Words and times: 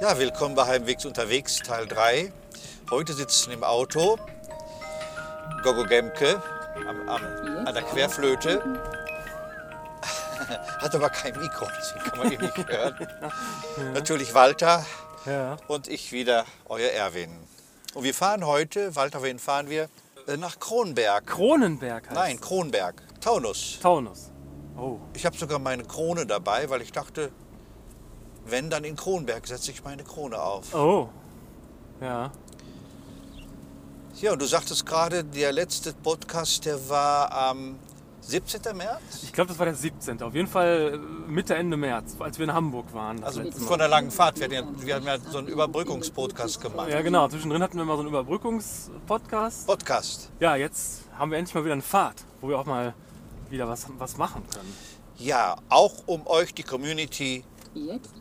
Ja, 0.00 0.18
willkommen 0.18 0.54
bei 0.54 0.66
Heimwegs 0.66 1.04
unterwegs, 1.04 1.58
Teil 1.58 1.86
3. 1.86 2.32
Heute 2.90 3.12
sitzen 3.12 3.50
im 3.52 3.64
Auto 3.64 4.18
Gogo 5.62 5.84
Gemke 5.84 6.40
am, 6.88 7.08
am, 7.08 7.66
an 7.66 7.74
der 7.74 7.82
Querflöte. 7.82 8.62
Hat 10.80 10.94
aber 10.94 11.10
kein 11.10 11.38
Mikro, 11.38 11.66
deswegen 11.78 12.04
kann 12.04 12.18
man 12.18 12.32
ihn 12.32 12.40
nicht 12.40 12.56
hören. 12.68 13.06
Natürlich 13.94 14.32
Walter 14.34 14.86
Ja. 15.26 15.56
und 15.66 15.88
ich 15.88 16.12
wieder, 16.12 16.44
euer 16.66 16.90
Erwin. 16.90 17.30
Und 17.94 18.04
wir 18.04 18.14
fahren 18.14 18.46
heute, 18.46 18.94
Walter, 18.94 19.20
wohin 19.22 19.38
fahren 19.38 19.68
wir? 19.68 19.88
Äh, 20.26 20.36
Nach 20.36 20.58
Kronberg. 20.60 21.26
Kronenberg 21.26 22.04
heißt 22.06 22.14
Nein, 22.14 22.40
Kronberg. 22.40 23.02
Taunus. 23.20 23.78
Taunus. 23.82 24.30
Oh. 24.76 24.98
Ich 25.14 25.26
habe 25.26 25.36
sogar 25.36 25.58
meine 25.58 25.84
Krone 25.84 26.24
dabei, 26.24 26.70
weil 26.70 26.82
ich 26.82 26.92
dachte, 26.92 27.30
wenn 28.50 28.70
dann 28.70 28.84
in 28.84 28.96
Kronberg 28.96 29.46
setze 29.46 29.70
ich 29.70 29.84
meine 29.84 30.04
Krone 30.04 30.40
auf. 30.40 30.74
Oh. 30.74 31.08
Ja. 32.00 32.30
Ja, 34.20 34.32
und 34.32 34.42
du 34.42 34.46
sagtest 34.46 34.84
gerade, 34.84 35.22
der 35.22 35.52
letzte 35.52 35.92
Podcast, 35.92 36.64
der 36.64 36.88
war 36.88 37.30
am 37.32 37.78
17. 38.20 38.76
März? 38.76 39.22
Ich 39.22 39.32
glaube, 39.32 39.48
das 39.48 39.58
war 39.58 39.66
der 39.66 39.74
17. 39.74 40.20
Auf 40.22 40.34
jeden 40.34 40.48
Fall 40.48 40.94
äh, 40.94 41.30
Mitte, 41.30 41.54
Ende 41.54 41.76
März, 41.76 42.16
als 42.18 42.38
wir 42.38 42.44
in 42.44 42.52
Hamburg 42.52 42.92
waren. 42.92 43.22
Also 43.24 43.48
von 43.52 43.78
der 43.78 43.88
langen 43.88 44.10
Fahrt. 44.10 44.38
Wir, 44.38 44.44
hatten 44.44 44.54
ja, 44.54 44.86
wir 44.86 44.94
haben 44.96 45.06
ja 45.06 45.18
so 45.18 45.38
einen 45.38 45.48
Überbrückungspodcast 45.48 46.60
gemacht. 46.60 46.90
Ja, 46.90 47.00
genau. 47.00 47.28
Zwischendrin 47.28 47.62
hatten 47.62 47.78
wir 47.78 47.84
mal 47.84 47.94
so 47.94 48.00
einen 48.00 48.08
Überbrückungspodcast. 48.08 49.66
Podcast. 49.66 50.30
Ja, 50.40 50.56
jetzt 50.56 51.04
haben 51.16 51.30
wir 51.30 51.38
endlich 51.38 51.54
mal 51.54 51.64
wieder 51.64 51.72
eine 51.72 51.82
Fahrt, 51.82 52.24
wo 52.40 52.48
wir 52.48 52.58
auch 52.58 52.66
mal 52.66 52.92
wieder 53.48 53.68
was, 53.68 53.86
was 53.98 54.16
machen 54.18 54.42
können. 54.52 54.74
Ja, 55.16 55.56
auch 55.68 55.94
um 56.06 56.26
euch, 56.26 56.52
die 56.54 56.64
Community, 56.64 57.44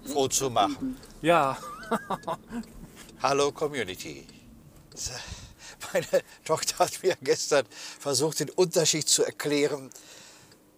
froh 0.05 0.27
zu 0.27 0.49
machen. 0.49 0.98
Ja, 1.21 1.57
Hallo 3.21 3.51
Community. 3.51 4.27
Meine 5.93 6.23
Tochter 6.45 6.79
hat 6.79 7.01
mir 7.01 7.15
gestern 7.21 7.65
versucht, 7.99 8.40
den 8.40 8.49
Unterschied 8.51 9.07
zu 9.07 9.23
erklären, 9.23 9.90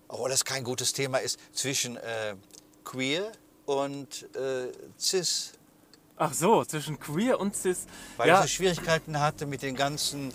obwohl 0.07 0.29
das 0.29 0.45
kein 0.45 0.63
gutes 0.63 0.93
Thema 0.93 1.17
ist, 1.17 1.39
zwischen 1.53 1.97
äh, 1.97 2.35
queer 2.83 3.31
und 3.65 4.33
äh, 4.35 4.71
cis. 4.99 5.53
ach 6.17 6.33
so, 6.33 6.63
zwischen 6.65 6.99
queer 6.99 7.39
und 7.39 7.55
cis. 7.55 7.85
Weil 8.17 8.29
ja, 8.29 8.41
so 8.41 8.47
Schwierigkeiten 8.47 9.19
hatte 9.19 9.45
mit 9.45 9.61
den 9.61 9.75
ganzen 9.75 10.33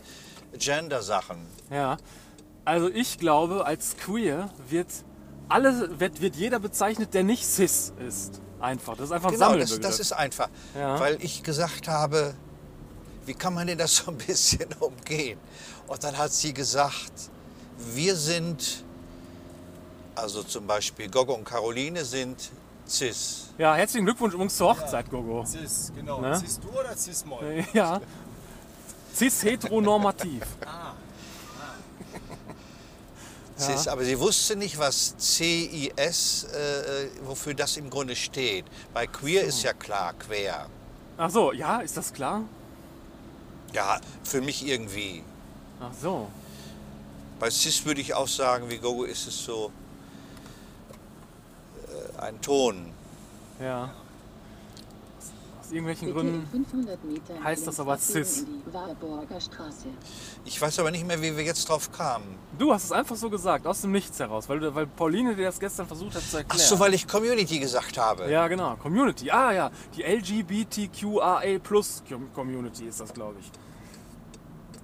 Gender-Sachen. 0.58 1.46
ja. 1.70 1.96
Also 2.66 2.88
ich 2.88 3.18
glaube, 3.18 3.66
als 3.66 3.94
queer 3.98 4.50
wird 4.70 4.88
alle, 5.48 5.98
wird, 6.00 6.20
wird 6.20 6.36
jeder 6.36 6.58
bezeichnet, 6.58 7.14
der 7.14 7.22
nicht 7.24 7.44
cis 7.46 7.92
ist. 8.06 8.40
Einfach. 8.60 8.96
Das 8.96 9.06
ist 9.06 9.12
einfach 9.12 9.28
ein 9.30 9.34
Genau, 9.34 9.56
das, 9.56 9.78
das 9.80 10.00
ist 10.00 10.12
einfach. 10.12 10.48
Ja. 10.74 10.98
Weil 10.98 11.18
ich 11.22 11.42
gesagt 11.42 11.86
habe, 11.88 12.34
wie 13.26 13.34
kann 13.34 13.54
man 13.54 13.66
denn 13.66 13.78
das 13.78 13.96
so 14.04 14.10
ein 14.10 14.16
bisschen 14.18 14.68
umgehen? 14.80 15.38
Und 15.86 16.02
dann 16.02 16.16
hat 16.16 16.32
sie 16.32 16.54
gesagt, 16.54 17.12
wir 17.92 18.16
sind, 18.16 18.84
also 20.14 20.42
zum 20.42 20.66
Beispiel 20.66 21.10
Gogo 21.10 21.34
und 21.34 21.44
Caroline 21.44 22.04
sind 22.04 22.50
cis. 22.88 23.48
ja, 23.58 23.74
herzlichen 23.74 24.04
Glückwunsch 24.06 24.34
übrigens 24.34 24.56
zur 24.56 24.70
Hochzeit, 24.70 25.10
Gogo. 25.10 25.44
Cis, 25.44 25.92
genau. 25.94 26.20
Ne? 26.20 26.38
Cis 26.38 26.60
du 26.60 26.68
oder 26.70 26.96
Cis 26.96 27.24
Moll? 27.24 27.64
Ja. 27.74 28.00
Cis-heteronormativ. 33.56 33.76
cis. 33.78 33.88
Aber 33.88 34.04
sie 34.04 34.18
wusste 34.18 34.56
nicht, 34.56 34.78
was 34.78 35.14
CIS, 35.18 36.44
äh, 36.44 37.08
wofür 37.24 37.54
das 37.54 37.76
im 37.76 37.90
Grunde 37.90 38.16
steht. 38.16 38.64
Bei 38.92 39.06
queer 39.06 39.44
ist 39.44 39.62
ja 39.62 39.72
klar, 39.72 40.14
quer. 40.14 40.68
Ach 41.16 41.30
so, 41.30 41.52
ja, 41.52 41.80
ist 41.80 41.96
das 41.96 42.12
klar? 42.12 42.42
Ja, 43.72 44.00
für 44.22 44.40
mich 44.40 44.66
irgendwie. 44.66 45.22
Ach 45.80 45.92
so. 46.00 46.28
Bei 47.38 47.50
cis 47.50 47.84
würde 47.84 48.00
ich 48.00 48.14
auch 48.14 48.28
sagen, 48.28 48.70
wie 48.70 48.78
Gogo 48.78 49.04
ist 49.04 49.26
es 49.26 49.44
so 49.44 49.72
äh, 51.88 52.20
ein 52.20 52.40
Ton. 52.40 52.92
Ja. 53.60 53.90
Irgendwelchen 55.74 56.08
bitte 56.08 56.20
Gründen. 56.20 56.40
in 56.52 56.64
500 56.66 57.04
Metern 57.04 57.44
heißt 57.44 57.66
das 57.66 57.80
aber 57.80 57.98
cis. 57.98 58.46
Ich 60.44 60.60
weiß 60.60 60.78
aber 60.78 60.90
nicht 60.90 61.06
mehr, 61.06 61.20
wie 61.20 61.36
wir 61.36 61.44
jetzt 61.44 61.68
drauf 61.68 61.90
kamen. 61.90 62.36
Du 62.58 62.72
hast 62.72 62.84
es 62.84 62.92
einfach 62.92 63.16
so 63.16 63.28
gesagt, 63.28 63.66
aus 63.66 63.80
dem 63.80 63.92
Nichts 63.92 64.18
heraus, 64.20 64.48
weil, 64.48 64.60
du- 64.60 64.74
weil 64.74 64.86
Pauline 64.86 65.34
dir 65.34 65.46
das 65.46 65.58
gestern 65.58 65.86
versucht 65.86 66.14
hat 66.14 66.22
zu 66.22 66.36
Ach 66.36 66.40
erklären. 66.40 66.68
so, 66.68 66.78
weil 66.78 66.94
ich 66.94 67.06
Community 67.08 67.58
gesagt 67.58 67.98
habe. 67.98 68.30
Ja, 68.30 68.46
genau. 68.48 68.76
Community. 68.76 69.30
Ah 69.30 69.52
ja, 69.52 69.70
die 69.96 70.02
LGBTQIA 70.04 71.58
Plus 71.62 72.02
Community 72.34 72.84
ist 72.86 73.00
das, 73.00 73.12
glaube 73.12 73.36
ich. 73.40 73.50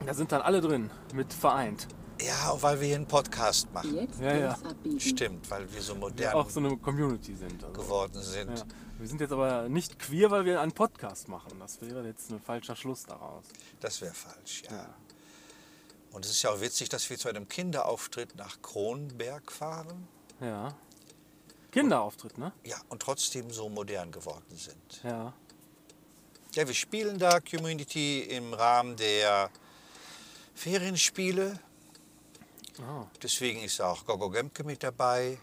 Da 0.06 0.14
sind 0.14 0.32
dann 0.32 0.40
alle 0.42 0.60
drin, 0.60 0.90
mit 1.14 1.32
vereint. 1.32 1.86
Ja, 2.20 2.50
auch 2.50 2.62
weil 2.62 2.80
wir 2.80 2.86
hier 2.86 2.96
einen 2.96 3.06
Podcast 3.06 3.72
machen. 3.72 3.94
Jetzt 3.96 4.20
Ja, 4.20 4.34
ja. 4.36 4.56
Stimmt, 4.98 5.50
weil 5.50 5.72
wir 5.72 5.80
so 5.80 5.94
modern 5.94 6.34
auch 6.34 6.50
so 6.50 6.60
eine 6.60 6.76
Community 6.76 7.34
sind. 7.34 7.62
Also, 7.64 7.80
geworden 7.80 8.20
sind. 8.20 8.58
ja. 8.58 8.64
Wir 9.00 9.08
sind 9.08 9.22
jetzt 9.22 9.32
aber 9.32 9.66
nicht 9.70 9.98
queer, 9.98 10.30
weil 10.30 10.44
wir 10.44 10.60
einen 10.60 10.72
Podcast 10.72 11.26
machen. 11.28 11.58
Das 11.58 11.80
wäre 11.80 12.06
jetzt 12.06 12.30
ein 12.30 12.38
falscher 12.38 12.76
Schluss 12.76 13.04
daraus. 13.04 13.46
Das 13.80 14.02
wäre 14.02 14.12
falsch, 14.12 14.64
ja. 14.70 14.94
Und 16.12 16.26
es 16.26 16.32
ist 16.32 16.42
ja 16.42 16.50
auch 16.50 16.60
witzig, 16.60 16.90
dass 16.90 17.08
wir 17.08 17.16
zu 17.16 17.30
einem 17.30 17.48
Kinderauftritt 17.48 18.36
nach 18.36 18.60
Kronberg 18.60 19.50
fahren. 19.50 20.06
Ja. 20.42 20.74
Kinderauftritt, 21.70 22.36
ne? 22.36 22.52
Ja, 22.62 22.76
und 22.90 23.00
trotzdem 23.00 23.50
so 23.50 23.70
modern 23.70 24.12
geworden 24.12 24.54
sind. 24.54 25.00
Ja. 25.02 25.32
Ja, 26.52 26.66
wir 26.66 26.74
spielen 26.74 27.18
da 27.18 27.40
Community 27.40 28.20
im 28.20 28.52
Rahmen 28.52 28.96
der 28.96 29.48
Ferienspiele. 30.54 31.58
Oh. 32.80 33.06
Deswegen 33.22 33.62
ist 33.62 33.80
auch 33.80 34.04
Gogo 34.04 34.28
Gemke 34.28 34.62
mit 34.62 34.82
dabei, 34.82 35.38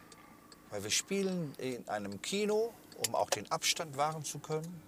weil 0.70 0.84
wir 0.84 0.92
spielen 0.92 1.56
in 1.58 1.90
einem 1.90 2.22
Kino, 2.22 2.72
um 3.06 3.16
auch 3.16 3.30
den 3.30 3.50
Abstand 3.52 3.98
wahren 3.98 4.24
zu 4.24 4.40
können. 4.40 4.82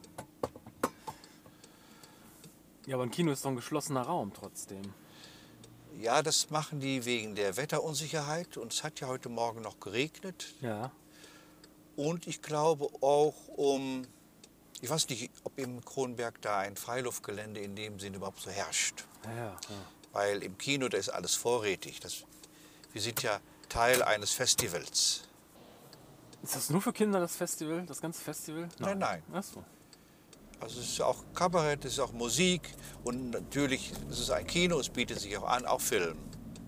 Ja, 2.85 2.95
aber 2.95 3.03
ein 3.03 3.11
Kino 3.11 3.31
ist 3.31 3.45
doch 3.45 3.49
ein 3.49 3.55
geschlossener 3.55 4.01
Raum 4.01 4.33
trotzdem. 4.33 4.93
Ja, 5.99 6.23
das 6.23 6.49
machen 6.49 6.79
die 6.79 7.05
wegen 7.05 7.35
der 7.35 7.55
Wetterunsicherheit 7.57 8.57
und 8.57 8.73
es 8.73 8.83
hat 8.83 8.99
ja 8.99 9.07
heute 9.07 9.29
Morgen 9.29 9.61
noch 9.61 9.79
geregnet. 9.79 10.55
Ja. 10.61 10.91
Und 11.95 12.25
ich 12.25 12.41
glaube 12.41 12.87
auch 13.01 13.35
um, 13.49 14.07
ich 14.81 14.89
weiß 14.89 15.09
nicht, 15.09 15.29
ob 15.43 15.59
im 15.59 15.83
Kronberg 15.83 16.41
da 16.41 16.59
ein 16.59 16.77
Freiluftgelände 16.77 17.59
in 17.59 17.75
dem 17.75 17.99
Sinn 17.99 18.13
überhaupt 18.13 18.41
so 18.41 18.49
herrscht. 18.49 19.03
Ja, 19.25 19.35
ja. 19.35 19.45
ja. 19.45 19.59
Weil 20.13 20.41
im 20.41 20.57
Kino, 20.57 20.87
da 20.87 20.97
ist 20.97 21.09
alles 21.09 21.35
vorrätig. 21.35 21.99
Das, 21.99 22.23
wir 22.93 23.01
sind 23.01 23.21
ja 23.21 23.39
Teil 23.67 24.01
eines 24.01 24.31
Festivals. 24.31 25.28
Ist 26.43 26.55
das 26.55 26.69
nur 26.69 26.81
für 26.81 26.93
Kinder 26.93 27.19
das 27.19 27.35
Festival, 27.35 27.83
das 27.85 28.01
ganze 28.01 28.21
Festival? 28.21 28.69
Nein, 28.79 28.97
nein. 28.99 29.23
Ach 29.33 29.43
so. 29.43 29.63
Also 30.61 30.79
es 30.81 30.87
ist 30.89 31.01
auch 31.01 31.17
Kabarett, 31.33 31.85
es 31.85 31.93
ist 31.93 31.99
auch 31.99 32.11
Musik 32.11 32.61
und 33.03 33.31
natürlich 33.31 33.91
ist 34.09 34.19
es 34.19 34.29
ein 34.29 34.45
Kino, 34.45 34.77
es 34.79 34.89
bietet 34.89 35.19
sich 35.19 35.37
auch 35.37 35.47
an, 35.47 35.65
auch 35.65 35.79
Film. 35.81 36.17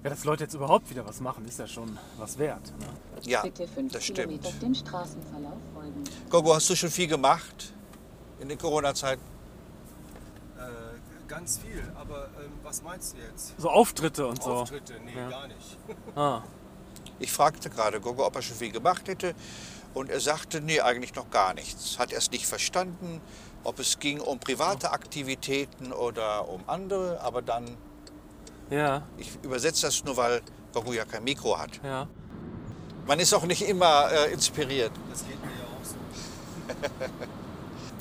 Ja, 0.04 0.10
dass 0.10 0.24
Leute 0.24 0.46
jetzt 0.46 0.54
überhaupt 0.54 0.90
wieder 0.90 1.06
was 1.06 1.20
machen, 1.20 1.46
ist 1.46 1.60
ja 1.60 1.68
schon 1.68 1.98
was 2.18 2.38
wert. 2.38 2.74
Ne? 2.80 2.88
Ja, 3.24 3.42
Bitte 3.44 3.68
5 3.68 3.92
das 3.92 4.04
stimmt. 4.04 4.62
dem 4.62 4.74
Straßenverlauf 4.74 5.58
folgen. 5.74 6.04
Gogo, 6.30 6.56
hast 6.56 6.70
du 6.70 6.76
schon 6.76 6.90
viel 6.90 7.08
gemacht 7.08 7.74
in 8.40 8.48
der 8.48 8.58
Corona-Zeit? 8.58 9.20
Äh, 10.58 10.62
ganz 11.28 11.60
viel, 11.60 11.84
aber 11.96 12.30
ähm, 12.44 12.52
was 12.64 12.82
meinst 12.82 13.14
du 13.14 13.18
jetzt? 13.22 13.60
So 13.60 13.70
Auftritte 13.70 14.26
und 14.26 14.42
so. 14.42 14.52
Auftritte? 14.54 14.94
Nee, 15.06 15.16
Ja. 15.16 15.30
gar 15.30 15.48
nicht. 15.48 15.78
Ah. 16.16 16.42
Ich 17.22 17.32
fragte 17.32 17.70
gerade 17.70 18.00
Gogo, 18.02 18.26
ob 18.26 18.36
er 18.36 18.42
schon 18.42 18.58
viel 18.58 18.72
gemacht 18.72 19.08
hätte 19.08 19.36
und 19.94 20.10
er 20.10 20.20
sagte, 20.20 20.60
nee, 20.62 20.82
eigentlich 20.82 21.14
noch 21.16 21.30
gar 21.30 21.54
nichts. 21.54 22.00
Hat 22.00 22.12
erst 22.12 22.32
nicht 22.32 22.48
verstanden, 22.48 23.22
ob 23.64 23.80
es 23.80 24.00
ging 24.00 24.20
um 24.20 24.40
private 24.40 24.92
Aktivitäten 24.92 25.92
oder 25.94 26.50
um 26.50 26.64
andere, 26.68 27.22
aber 27.22 27.42
dann, 27.42 27.78
Ja, 28.70 29.04
ich 29.18 29.38
übersetze 29.44 29.86
das 29.86 30.04
nur, 30.04 30.18
weil 30.18 30.42
Gogo 30.74 30.94
ja 30.94 31.06
kein 31.06 31.24
Mikro 31.24 31.58
hat. 31.58 31.80
ja. 31.84 32.08
Man 33.08 33.20
ist 33.20 33.34
auch 33.34 33.46
nicht 33.46 33.64
immer 33.68 34.12
äh, 34.12 34.32
inspiriert. 34.32 34.92
Das 35.10 35.26
geht 35.26 35.40
mir 35.44 35.50
ja 35.52 35.66
auch 35.66 35.86
so. 35.86 37.06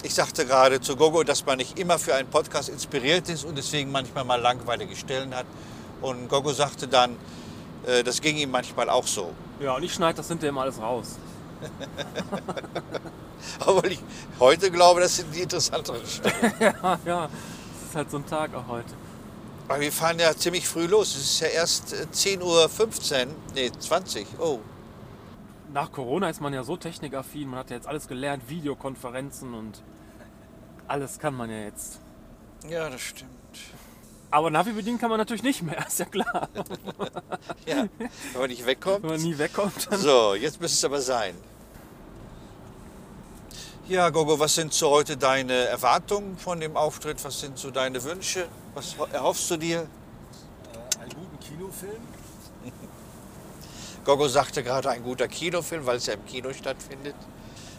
Ich 0.02 0.14
sagte 0.14 0.46
gerade 0.46 0.80
zu 0.80 0.94
Gogo, 0.96 1.24
dass 1.24 1.44
man 1.44 1.58
nicht 1.58 1.78
immer 1.78 1.98
für 1.98 2.14
einen 2.14 2.28
Podcast 2.28 2.68
inspiriert 2.70 3.28
ist 3.28 3.44
und 3.44 3.56
deswegen 3.58 3.90
manchmal 3.90 4.24
mal 4.24 4.40
langweilige 4.40 4.96
Stellen 4.96 5.34
hat. 5.34 5.46
Und 6.00 6.28
Gogo 6.28 6.52
sagte 6.52 6.86
dann, 6.88 7.16
das 8.04 8.20
ging 8.20 8.36
ihm 8.36 8.50
manchmal 8.50 8.90
auch 8.90 9.06
so. 9.06 9.32
Ja, 9.60 9.76
und 9.76 9.82
ich 9.82 9.94
schneide 9.94 10.16
das 10.18 10.28
hinterher 10.28 10.52
mal 10.52 10.62
alles 10.62 10.80
raus. 10.80 11.16
Aber 13.60 13.84
ich 13.86 13.98
heute 14.38 14.70
glaube, 14.70 15.00
das 15.00 15.16
sind 15.16 15.34
die 15.34 15.40
interessanteren 15.40 16.04
Stellen. 16.06 16.52
ja, 16.60 16.98
ja. 17.04 17.28
Das 17.28 17.88
ist 17.88 17.96
halt 17.96 18.10
so 18.10 18.18
ein 18.18 18.26
Tag 18.26 18.54
auch 18.54 18.66
heute. 18.68 18.92
Aber 19.68 19.80
wir 19.80 19.92
fahren 19.92 20.18
ja 20.18 20.34
ziemlich 20.36 20.66
früh 20.66 20.86
los. 20.86 21.14
Es 21.14 21.22
ist 21.22 21.40
ja 21.40 21.48
erst 21.48 21.92
äh, 21.92 22.06
10.15 22.12 22.42
Uhr, 22.42 23.26
nee, 23.54 23.70
20. 23.78 24.26
Oh, 24.38 24.58
Nach 25.72 25.90
Corona 25.92 26.28
ist 26.28 26.40
man 26.40 26.52
ja 26.52 26.64
so 26.64 26.76
technikaffin, 26.76 27.48
man 27.48 27.60
hat 27.60 27.70
ja 27.70 27.76
jetzt 27.76 27.86
alles 27.86 28.08
gelernt, 28.08 28.48
Videokonferenzen 28.48 29.54
und 29.54 29.82
Alles 30.88 31.18
kann 31.18 31.34
man 31.34 31.50
ja 31.50 31.60
jetzt. 31.60 32.00
Ja, 32.68 32.90
das 32.90 33.00
stimmt. 33.00 33.30
Aber 34.30 34.50
Navi 34.50 34.72
bedienen 34.72 34.98
kann 34.98 35.10
man 35.10 35.18
natürlich 35.18 35.42
nicht 35.42 35.62
mehr, 35.62 35.84
ist 35.86 35.98
ja 35.98 36.04
klar. 36.04 36.48
Ja, 37.66 37.88
wenn 37.98 38.40
man 38.40 38.50
nicht 38.50 38.64
wegkommt. 38.64 39.02
Wenn 39.02 39.10
man 39.10 39.22
nie 39.22 39.36
wegkommt, 39.36 39.88
dann. 39.90 40.00
So, 40.00 40.34
jetzt 40.34 40.60
müsste 40.60 40.76
es 40.76 40.84
aber 40.84 41.00
sein. 41.00 41.34
Ja, 43.88 44.08
Gogo, 44.10 44.38
was 44.38 44.54
sind 44.54 44.72
so 44.72 44.90
heute 44.90 45.16
deine 45.16 45.52
Erwartungen 45.52 46.38
von 46.38 46.60
dem 46.60 46.76
Auftritt? 46.76 47.24
Was 47.24 47.40
sind 47.40 47.58
so 47.58 47.72
deine 47.72 48.02
Wünsche? 48.04 48.46
Was 48.74 48.94
erhoffst 49.12 49.50
du 49.50 49.56
dir? 49.56 49.80
Äh, 49.80 51.00
einen 51.00 51.10
guten 51.10 51.40
Kinofilm. 51.40 52.00
Gogo 54.04 54.28
sagte 54.28 54.62
gerade 54.62 54.90
ein 54.90 55.02
guter 55.02 55.26
Kinofilm, 55.26 55.86
weil 55.86 55.96
es 55.96 56.06
ja 56.06 56.14
im 56.14 56.24
Kino 56.24 56.52
stattfindet. 56.52 57.16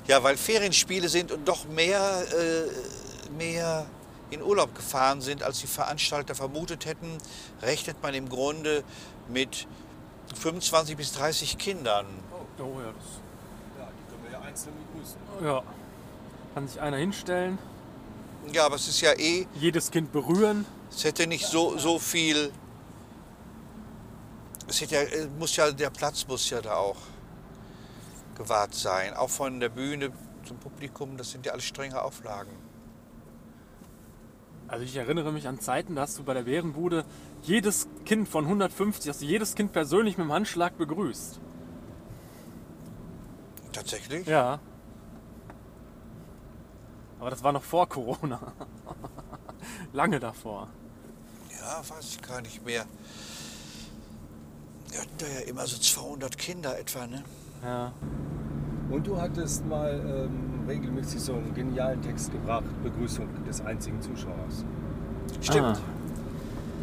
Ja, 0.05 0.21
weil 0.21 0.35
Ferienspiele 0.35 1.07
sind 1.07 1.31
und 1.31 1.47
doch 1.47 1.65
mehr, 1.69 2.25
äh, 2.37 3.31
mehr 3.37 3.85
in 4.31 4.41
Urlaub 4.41 4.73
gefahren 4.75 5.21
sind, 5.21 5.43
als 5.43 5.59
die 5.59 5.67
Veranstalter 5.67 6.33
vermutet 6.35 6.85
hätten, 6.85 7.17
rechnet 7.61 8.01
man 8.01 8.13
im 8.13 8.29
Grunde 8.29 8.83
mit 9.27 9.67
25 10.39 10.97
bis 10.97 11.13
30 11.13 11.57
Kindern. 11.57 12.05
Oh 12.57 12.79
ja, 12.79 12.85
das. 12.85 13.05
Ja, 13.77 13.87
die 13.87 14.11
können 14.11 14.23
wir 14.23 14.31
ja 14.31 14.41
einzeln 14.41 14.73
begrüßen. 14.93 15.17
Ja. 15.45 15.63
Kann 16.53 16.67
sich 16.67 16.81
einer 16.81 16.97
hinstellen, 16.97 17.57
Ja, 18.51 18.65
aber 18.65 18.75
es 18.75 18.87
ist 18.87 18.99
ja 19.01 19.13
eh, 19.13 19.47
jedes 19.55 19.91
Kind 19.91 20.11
berühren. 20.11 20.65
es 20.91 21.03
hätte 21.03 21.27
nicht 21.27 21.45
so, 21.45 21.77
so 21.77 21.99
viel. 21.99 22.51
Es 24.67 24.81
hätte 24.81 24.95
ja, 24.95 25.27
muss 25.37 25.55
ja, 25.55 25.71
der 25.71 25.89
Platz 25.89 26.25
muss 26.27 26.49
ja 26.49 26.61
da 26.61 26.75
auch 26.75 26.97
gewahrt 28.35 28.73
sein. 28.73 29.13
Auch 29.13 29.29
von 29.29 29.59
der 29.59 29.69
Bühne 29.69 30.11
zum 30.45 30.57
Publikum, 30.57 31.17
das 31.17 31.31
sind 31.31 31.45
ja 31.45 31.53
alles 31.53 31.65
strenge 31.65 32.01
Auflagen. 32.01 32.51
Also 34.71 34.85
ich 34.85 34.95
erinnere 34.95 35.33
mich 35.33 35.49
an 35.49 35.59
Zeiten, 35.59 35.95
da 35.95 36.03
hast 36.03 36.17
du 36.17 36.23
bei 36.23 36.33
der 36.33 36.43
Bärenbude 36.43 37.03
jedes 37.43 37.89
Kind 38.05 38.29
von 38.29 38.45
150, 38.45 39.09
hast 39.09 39.21
du 39.21 39.25
jedes 39.25 39.53
Kind 39.53 39.73
persönlich 39.73 40.17
mit 40.17 40.27
dem 40.27 40.31
Handschlag 40.31 40.77
begrüßt. 40.77 41.41
Tatsächlich? 43.73 44.25
Ja. 44.25 44.61
Aber 47.19 47.29
das 47.29 47.43
war 47.43 47.51
noch 47.51 47.63
vor 47.63 47.89
Corona. 47.89 48.53
Lange 49.91 50.21
davor. 50.21 50.69
Ja, 51.59 51.83
weiß 51.89 52.05
ich 52.11 52.21
gar 52.21 52.39
nicht 52.39 52.65
mehr. 52.65 52.85
Wir 54.89 55.01
hatten 55.01 55.17
da 55.17 55.27
ja 55.27 55.39
immer 55.41 55.67
so 55.67 55.77
200 55.77 56.37
Kinder 56.37 56.79
etwa, 56.79 57.07
ne? 57.07 57.25
Ja. 57.61 57.91
Und 58.91 59.07
du 59.07 59.19
hattest 59.19 59.65
mal 59.65 60.01
ähm, 60.05 60.65
regelmäßig 60.67 61.21
so 61.21 61.33
einen 61.33 61.53
genialen 61.53 62.01
Text 62.01 62.31
gebracht, 62.31 62.65
Begrüßung 62.83 63.27
des 63.45 63.61
einzigen 63.61 64.01
Zuschauers. 64.01 64.65
Stimmt. 65.39 65.77
Ah. 65.77 65.81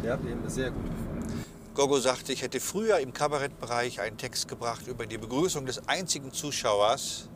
Der 0.03 0.13
hat 0.13 0.23
mir 0.23 0.35
sehr 0.49 0.71
gut 0.71 0.83
gefallen. 0.83 1.45
Gogo 1.75 1.99
sagte, 1.99 2.33
ich 2.33 2.41
hätte 2.41 2.59
früher 2.59 2.99
im 2.99 3.13
Kabarettbereich 3.13 4.01
einen 4.01 4.17
Text 4.17 4.47
gebracht 4.47 4.87
über 4.87 5.05
die 5.05 5.19
Begrüßung 5.19 5.67
des 5.67 5.87
einzigen 5.87 6.33
Zuschauers, 6.33 7.29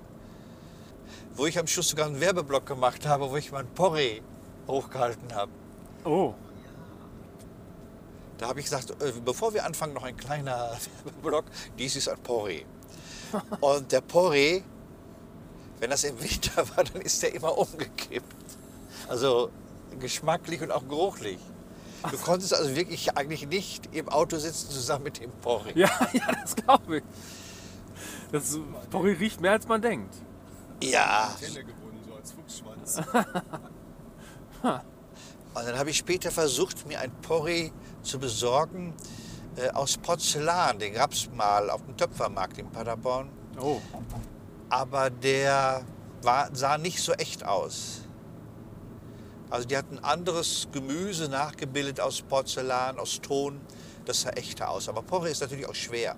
wo 1.35 1.45
ich 1.45 1.59
am 1.59 1.67
Schluss 1.67 1.89
sogar 1.89 2.07
einen 2.07 2.19
Werbeblock 2.19 2.65
gemacht 2.65 3.05
habe, 3.05 3.29
wo 3.29 3.37
ich 3.37 3.51
mein 3.51 3.67
Porree 3.67 4.21
hochgehalten 4.67 5.35
habe. 5.35 5.51
Oh. 6.03 6.33
Da 8.39 8.47
habe 8.47 8.59
ich 8.59 8.65
gesagt, 8.65 8.89
äh, 9.01 9.13
bevor 9.23 9.53
wir 9.53 9.65
anfangen, 9.65 9.93
noch 9.93 10.03
ein 10.03 10.17
kleiner 10.17 10.71
Werbeblock, 11.03 11.45
dies 11.77 11.95
ist 11.95 12.09
ein 12.09 12.17
Porree. 12.17 12.65
Und 13.61 13.91
der 13.91 14.01
Porree, 14.01 14.61
wenn 15.79 15.89
das 15.89 16.03
im 16.03 16.21
Winter 16.21 16.67
war, 16.75 16.83
dann 16.83 17.01
ist 17.01 17.21
der 17.21 17.33
immer 17.33 17.57
umgekippt. 17.57 18.57
Also 19.07 19.49
geschmacklich 19.99 20.61
und 20.61 20.71
auch 20.71 20.87
geruchlich. 20.87 21.39
Du 22.11 22.17
konntest 22.17 22.53
also 22.53 22.75
wirklich 22.75 23.15
eigentlich 23.15 23.47
nicht 23.47 23.95
im 23.95 24.09
Auto 24.09 24.37
sitzen 24.37 24.69
zusammen 24.69 25.05
mit 25.05 25.21
dem 25.21 25.31
Porree. 25.41 25.71
Ja, 25.75 25.89
ja, 26.13 26.31
das 26.41 26.55
glaube 26.55 26.97
ich. 26.97 27.03
Das 28.31 28.57
Porree 28.89 29.13
riecht 29.13 29.39
mehr 29.39 29.51
als 29.51 29.67
man 29.67 29.81
denkt. 29.81 30.13
Ja, 30.81 31.33
Hände 31.39 31.63
gebunden, 31.63 31.99
so 32.05 32.15
als 32.15 32.31
Fuchsschwanz. 32.33 32.97
und 34.63 35.65
dann 35.65 35.77
habe 35.77 35.91
ich 35.91 35.97
später 35.97 36.31
versucht, 36.31 36.85
mir 36.87 36.99
ein 36.99 37.11
Porree 37.21 37.71
zu 38.01 38.19
besorgen 38.19 38.93
äh, 39.57 39.69
aus 39.69 39.97
Porzellan. 39.97 40.79
Den 40.79 40.93
gab 40.93 41.13
es 41.13 41.29
mal 41.31 41.69
auf 41.69 41.83
dem 41.85 41.95
Töpfermarkt 41.97 42.57
in 42.57 42.69
Paderborn. 42.69 43.29
Oh. 43.59 43.79
aber 44.69 45.09
der 45.11 45.83
war, 46.23 46.49
sah 46.53 46.77
nicht 46.79 46.99
so 47.01 47.11
echt 47.13 47.45
aus. 47.45 48.01
Also 49.51 49.67
die 49.67 49.77
hatten 49.77 49.99
anderes 49.99 50.67
Gemüse 50.71 51.29
nachgebildet 51.29 51.99
aus 52.01 52.21
Porzellan, 52.23 52.97
aus 52.97 53.21
Ton. 53.21 53.61
Das 54.05 54.21
sah 54.21 54.31
echter 54.31 54.69
aus. 54.69 54.89
Aber 54.89 55.03
Porree 55.03 55.29
ist 55.31 55.41
natürlich 55.41 55.67
auch 55.69 55.75
schwer. 55.75 56.15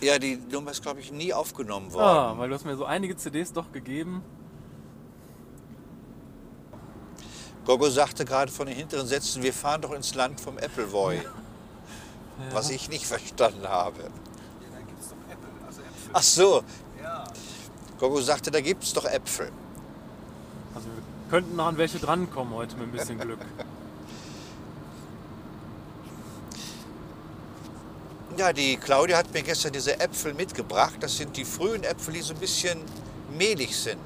Ja, 0.00 0.18
die 0.18 0.36
Nummer 0.50 0.70
ist, 0.70 0.82
glaube 0.82 1.00
ich, 1.00 1.12
nie 1.12 1.34
aufgenommen 1.34 1.88
Ah, 1.90 1.94
worden. 2.30 2.38
weil 2.38 2.48
du 2.48 2.54
hast 2.54 2.64
mir 2.64 2.76
so 2.76 2.86
einige 2.86 3.14
CDs 3.16 3.52
doch 3.52 3.70
gegeben. 3.70 4.22
Gogo 7.64 7.88
sagte 7.90 8.24
gerade 8.24 8.50
von 8.50 8.66
den 8.66 8.76
hinteren 8.76 9.06
Sätzen, 9.06 9.42
wir 9.42 9.52
fahren 9.52 9.82
doch 9.82 9.92
ins 9.92 10.14
Land 10.14 10.40
vom 10.40 10.58
Appleboy. 10.58 11.20
Was 12.52 12.70
ich 12.70 12.88
nicht 12.88 13.06
verstanden 13.14 13.66
habe. 13.68 14.02
Ja, 14.02 14.08
da 14.72 14.78
gibt 14.80 15.00
es 15.00 15.08
doch 15.08 15.16
Apple, 15.30 15.66
also 15.66 15.80
Äpfel. 15.80 16.10
Ach 16.12 16.22
so, 16.22 16.62
Ja, 17.02 17.24
Gogo 17.98 18.20
sagte, 18.20 18.50
da 18.50 18.60
gibt 18.60 18.82
es 18.84 18.92
doch 18.92 19.04
Äpfel. 19.04 19.50
Also 20.74 20.88
wir 20.88 21.02
könnten 21.30 21.56
noch 21.56 21.66
an 21.66 21.76
welche 21.78 21.98
drankommen 21.98 22.54
heute 22.54 22.76
mit 22.76 22.88
ein 22.88 22.92
bisschen 22.92 23.18
Glück. 23.20 23.38
Ja, 28.38 28.52
die 28.52 28.76
Claudia 28.76 29.18
hat 29.18 29.32
mir 29.32 29.42
gestern 29.42 29.72
diese 29.72 30.00
Äpfel 30.00 30.32
mitgebracht. 30.34 30.94
Das 31.00 31.16
sind 31.18 31.36
die 31.36 31.44
frühen 31.44 31.84
Äpfel, 31.84 32.14
die 32.14 32.22
so 32.22 32.32
ein 32.32 32.40
bisschen 32.40 32.78
mehlig 33.36 33.76
sind. 33.76 33.98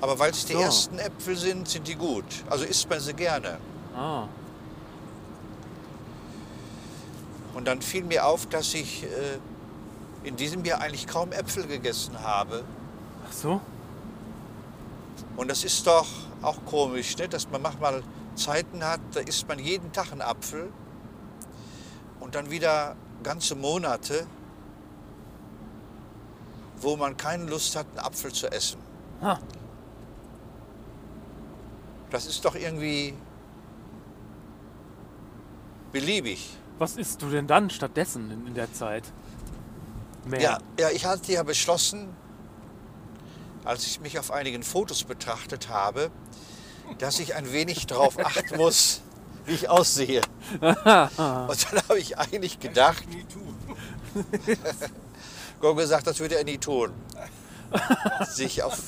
Aber 0.00 0.18
weil 0.18 0.30
es 0.30 0.46
die 0.46 0.54
So. 0.54 0.60
ersten 0.60 0.98
Äpfel 0.98 1.36
sind, 1.36 1.68
sind 1.68 1.86
die 1.86 1.94
gut. 1.94 2.24
Also 2.48 2.64
isst 2.64 2.88
man 2.88 3.00
sie 3.00 3.12
gerne. 3.12 3.58
Ah. 3.94 4.24
Und 7.58 7.64
dann 7.64 7.82
fiel 7.82 8.04
mir 8.04 8.24
auf, 8.24 8.46
dass 8.46 8.72
ich 8.72 9.02
äh, 9.02 9.08
in 10.22 10.36
diesem 10.36 10.64
Jahr 10.64 10.80
eigentlich 10.80 11.08
kaum 11.08 11.32
Äpfel 11.32 11.66
gegessen 11.66 12.22
habe. 12.22 12.62
Ach 13.28 13.32
so? 13.32 13.60
Und 15.36 15.48
das 15.48 15.64
ist 15.64 15.84
doch 15.84 16.06
auch 16.40 16.64
komisch, 16.66 17.16
ne? 17.16 17.28
dass 17.28 17.50
man 17.50 17.60
manchmal 17.60 18.04
Zeiten 18.36 18.84
hat, 18.84 19.00
da 19.12 19.18
isst 19.18 19.48
man 19.48 19.58
jeden 19.58 19.90
Tag 19.90 20.12
einen 20.12 20.20
Apfel. 20.20 20.72
Und 22.20 22.36
dann 22.36 22.48
wieder 22.48 22.94
ganze 23.24 23.56
Monate, 23.56 24.28
wo 26.80 26.96
man 26.96 27.16
keine 27.16 27.46
Lust 27.46 27.74
hat, 27.74 27.88
einen 27.88 27.98
Apfel 27.98 28.32
zu 28.32 28.52
essen. 28.52 28.78
Ha. 29.20 29.40
Das 32.10 32.26
ist 32.26 32.44
doch 32.44 32.54
irgendwie 32.54 33.14
beliebig. 35.90 36.57
Was 36.78 36.96
isst 36.96 37.22
du 37.22 37.28
denn 37.30 37.46
dann 37.46 37.70
stattdessen 37.70 38.30
in, 38.30 38.46
in 38.46 38.54
der 38.54 38.72
Zeit? 38.72 39.04
Mehr. 40.24 40.40
Ja, 40.40 40.58
ja, 40.78 40.90
ich 40.90 41.06
hatte 41.06 41.32
ja 41.32 41.42
beschlossen, 41.42 42.08
als 43.64 43.86
ich 43.86 44.00
mich 44.00 44.18
auf 44.18 44.30
einigen 44.30 44.62
Fotos 44.62 45.04
betrachtet 45.04 45.68
habe, 45.68 46.10
dass 46.98 47.18
ich 47.18 47.34
ein 47.34 47.52
wenig 47.52 47.86
darauf 47.86 48.18
achten 48.24 48.56
muss, 48.56 49.00
wie 49.46 49.52
ich 49.54 49.68
aussehe. 49.68 50.22
Und 50.60 50.62
dann 51.16 51.82
habe 51.88 51.98
ich 51.98 52.18
eigentlich 52.18 52.60
gedacht, 52.60 53.08
nie 53.08 53.24
tun. 53.24 53.56
Gogo 55.60 55.84
sagt, 55.86 56.06
das 56.06 56.20
würde 56.20 56.36
er 56.36 56.44
nie 56.44 56.58
tun. 56.58 56.92
Sich 58.30 58.62
auf. 58.62 58.78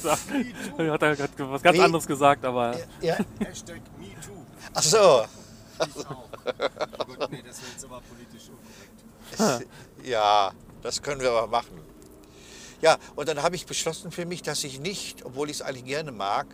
Er 0.79 0.93
hat 0.93 1.03
er 1.03 1.19
was 1.51 1.63
ganz 1.63 1.79
anderes 1.79 2.07
gesagt, 2.07 2.45
aber 2.45 2.77
Ja, 3.01 3.17
Hashtag 3.39 3.81
MeToo. 3.99 4.33
ach 4.73 4.83
so. 4.83 5.25
Auch. 5.81 6.29
Gut, 7.07 7.31
nee, 7.31 7.43
das 7.47 7.61
wäre 7.63 7.71
jetzt 7.73 7.85
aber 7.85 8.01
politisch 8.01 8.49
unkorrekt. 8.49 9.65
Es- 10.03 10.07
Ja, 10.09 10.53
das 10.83 11.03
können 11.03 11.21
wir 11.21 11.31
aber 11.31 11.47
machen. 11.47 11.81
Ja, 12.81 12.97
und 13.15 13.29
dann 13.29 13.43
habe 13.43 13.57
ich 13.57 13.67
beschlossen 13.67 14.11
für 14.11 14.25
mich, 14.25 14.43
dass 14.43 14.65
ich 14.65 14.81
nicht, 14.81 15.25
obwohl 15.25 15.51
ich 15.51 15.57
es 15.57 15.63
eigentlich 15.63 15.85
gerne 15.85 16.13
mag, 16.13 16.47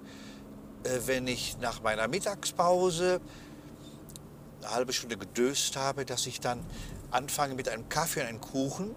äh, 0.83 0.99
wenn 1.07 1.27
ich 1.29 1.57
nach 1.59 1.83
meiner 1.83 2.09
Mittagspause 2.09 3.21
eine 4.63 4.71
halbe 4.73 4.93
Stunde 4.93 5.17
gedöst 5.17 5.77
habe, 5.77 6.05
dass 6.05 6.27
ich 6.27 6.41
dann 6.41 6.65
anfange 7.13 7.55
mit 7.55 7.69
einem 7.69 7.89
Kaffee 7.89 8.23
und 8.23 8.27
einem 8.27 8.41
Kuchen, 8.41 8.95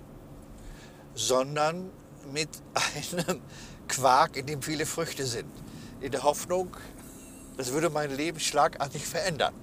sondern 1.14 1.92
mit 2.32 2.50
einem 3.28 3.42
Quark, 3.88 4.36
in 4.36 4.46
dem 4.48 4.62
viele 4.62 4.86
Früchte 4.86 5.26
sind. 5.26 5.50
In 6.02 6.12
der 6.12 6.24
Hoffnung, 6.24 6.76
das 7.58 7.72
würde 7.74 7.90
mein 7.90 8.16
Leben 8.16 8.40
schlagartig 8.40 9.06
verändern. 9.06 9.54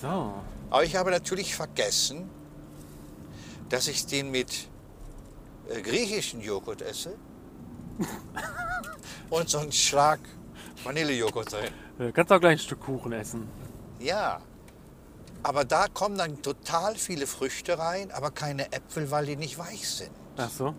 So. 0.00 0.34
Aber 0.70 0.84
ich 0.84 0.96
habe 0.96 1.10
natürlich 1.10 1.54
vergessen, 1.54 2.28
dass 3.68 3.88
ich 3.88 4.06
den 4.06 4.30
mit 4.30 4.68
äh, 5.68 5.80
griechischen 5.80 6.40
Joghurt 6.40 6.82
esse 6.82 7.14
und 9.30 9.48
so 9.48 9.58
einen 9.58 9.72
Schlag 9.72 10.20
Vanillejoghurt 10.84 11.52
drin. 11.52 11.72
Du 11.98 12.12
kannst 12.12 12.32
auch 12.32 12.40
gleich 12.40 12.52
ein 12.52 12.58
Stück 12.58 12.80
Kuchen 12.80 13.12
essen. 13.12 13.48
Ja. 13.98 14.40
Aber 15.42 15.64
da 15.64 15.86
kommen 15.88 16.18
dann 16.18 16.42
total 16.42 16.96
viele 16.96 17.26
Früchte 17.26 17.78
rein, 17.78 18.10
aber 18.10 18.30
keine 18.30 18.72
Äpfel, 18.72 19.10
weil 19.10 19.26
die 19.26 19.36
nicht 19.36 19.58
weich 19.58 19.88
sind. 19.88 20.10
Ach 20.36 20.50
so. 20.50 20.74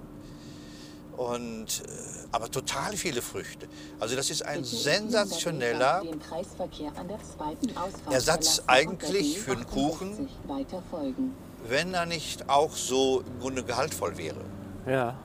Und, 1.22 1.84
äh, 1.86 2.28
aber 2.32 2.50
total 2.50 2.98
viele 2.98 3.22
Früchte. 3.22 3.68
Also 4.00 4.16
das 4.16 4.32
ist 4.32 4.44
ein 4.44 4.63
sensationeller 4.63 6.01
Ersatz 8.10 8.63
eigentlich 8.66 9.40
für 9.40 9.51
einen 9.51 9.68
Kuchen. 9.68 10.28
B68 10.48 10.50
Weiter 10.50 10.84
folgen. 10.90 11.36
wenn 11.68 11.94
er 11.94 12.08
nicht 12.08 12.50
auch 12.50 12.75
so 12.75 13.22
im 13.22 13.40
Grunde 13.40 13.63
gehaltvoll 13.63 14.18
wäre. 14.18 14.44
Ja. 14.88 15.16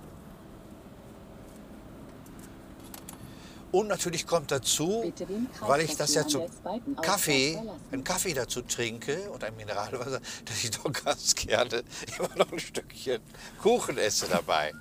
Und 3.73 3.88
natürlich 3.88 4.26
kommt 4.26 4.50
dazu, 4.50 5.12
weil 5.61 5.83
ich 5.83 5.97
das 5.97 6.15
ja 6.15 6.26
zum 6.26 6.45
Kaffee, 7.03 7.61
einen 7.91 8.05
Kaffee 8.05 8.33
dazu 8.33 8.62
trinke 8.62 9.31
und 9.31 9.45
ein 9.45 9.57
Mineralwasser, 9.57 10.21
dass 10.45 10.65
ich 10.65 10.71
doch 10.71 10.93
ganz 10.93 11.35
gerne 11.35 11.83
immer 12.19 12.37
noch 12.37 12.53
ein 12.53 12.59
Stückchen 12.59 13.21
Kuchen 13.62 13.99
esse 13.99 14.29
dabei. 14.29 14.73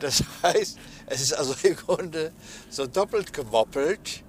Das 0.00 0.24
heißt, 0.42 0.78
es 1.06 1.20
ist 1.20 1.32
also 1.32 1.54
im 1.62 1.76
Grunde 1.76 2.32
so 2.68 2.86
doppelt 2.86 3.32
gemoppelt. 3.32 4.24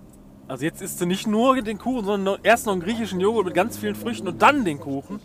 Also 0.48 0.66
jetzt 0.66 0.82
isst 0.82 1.00
du 1.00 1.06
nicht 1.06 1.28
nur 1.28 1.62
den 1.62 1.78
Kuchen, 1.78 2.06
sondern 2.06 2.40
erst 2.44 2.66
noch 2.66 2.74
einen 2.74 2.82
griechischen 2.82 3.22
Joghurt 3.22 3.46
mit 3.46 3.54
ganz 3.54 3.78
vielen 3.78 3.96
Früchten 3.96 4.28
und 4.28 4.42
dann 4.42 4.66
den 4.66 4.80
Kuchen. 4.80 5.22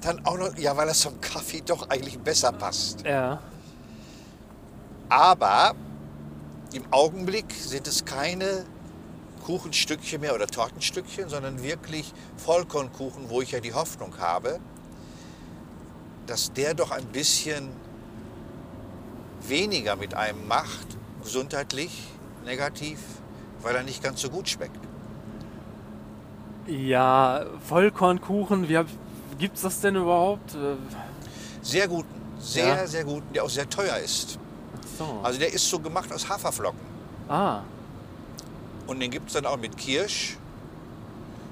Dann 0.00 0.24
auch 0.24 0.38
noch, 0.38 0.56
ja, 0.56 0.76
weil 0.76 0.86
das 0.86 1.00
zum 1.00 1.20
Kaffee 1.20 1.62
doch 1.66 1.90
eigentlich 1.90 2.18
besser 2.18 2.52
passt. 2.52 3.04
Ja. 3.04 3.40
Aber 5.08 5.74
im 6.72 6.84
Augenblick 6.92 7.52
sind 7.52 7.88
es 7.88 8.04
keine 8.04 8.64
Kuchenstückchen 9.44 10.20
mehr 10.20 10.34
oder 10.34 10.46
Tortenstückchen, 10.46 11.28
sondern 11.28 11.62
wirklich 11.62 12.12
Vollkornkuchen, 12.36 13.28
wo 13.28 13.42
ich 13.42 13.50
ja 13.50 13.60
die 13.60 13.74
Hoffnung 13.74 14.16
habe, 14.18 14.60
dass 16.26 16.52
der 16.52 16.74
doch 16.74 16.92
ein 16.92 17.06
bisschen 17.06 17.68
weniger 19.48 19.96
mit 19.96 20.14
einem 20.14 20.46
macht, 20.48 20.86
gesundheitlich, 21.22 22.02
negativ, 22.44 22.98
weil 23.62 23.74
er 23.76 23.82
nicht 23.82 24.02
ganz 24.02 24.20
so 24.20 24.28
gut 24.30 24.48
schmeckt. 24.48 24.78
Ja, 26.66 27.44
Vollkornkuchen, 27.68 28.68
wie 28.68 28.78
hab, 28.78 28.86
gibt's 29.38 29.62
das 29.62 29.80
denn 29.80 29.96
überhaupt? 29.96 30.54
Äh, 30.54 30.76
Sehr 31.60 31.88
guten, 31.88 32.08
sehr, 32.38 32.66
Ja. 32.66 32.86
sehr 32.86 33.04
guten, 33.04 33.32
der 33.32 33.44
auch 33.44 33.50
sehr 33.50 33.68
teuer 33.68 33.96
ist. 33.98 34.38
so. 34.98 35.20
Also 35.22 35.38
der 35.38 35.52
ist 35.52 35.68
so 35.68 35.78
gemacht 35.78 36.12
aus 36.12 36.28
Haferflocken. 36.28 36.80
ah, 37.28 37.60
Und 38.86 39.00
den 39.00 39.10
gibt 39.10 39.28
es 39.28 39.34
dann 39.34 39.46
auch 39.46 39.56
mit 39.58 39.76
Kirsch, 39.76 40.36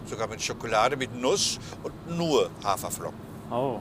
sogar 0.06 0.26
mit 0.28 0.42
Schokolade, 0.42 0.97
mit 0.97 1.14
Nuss 1.14 1.59
und 1.82 1.92
nur 2.16 2.50
Haferflocken. 2.64 3.18
oh. 3.50 3.78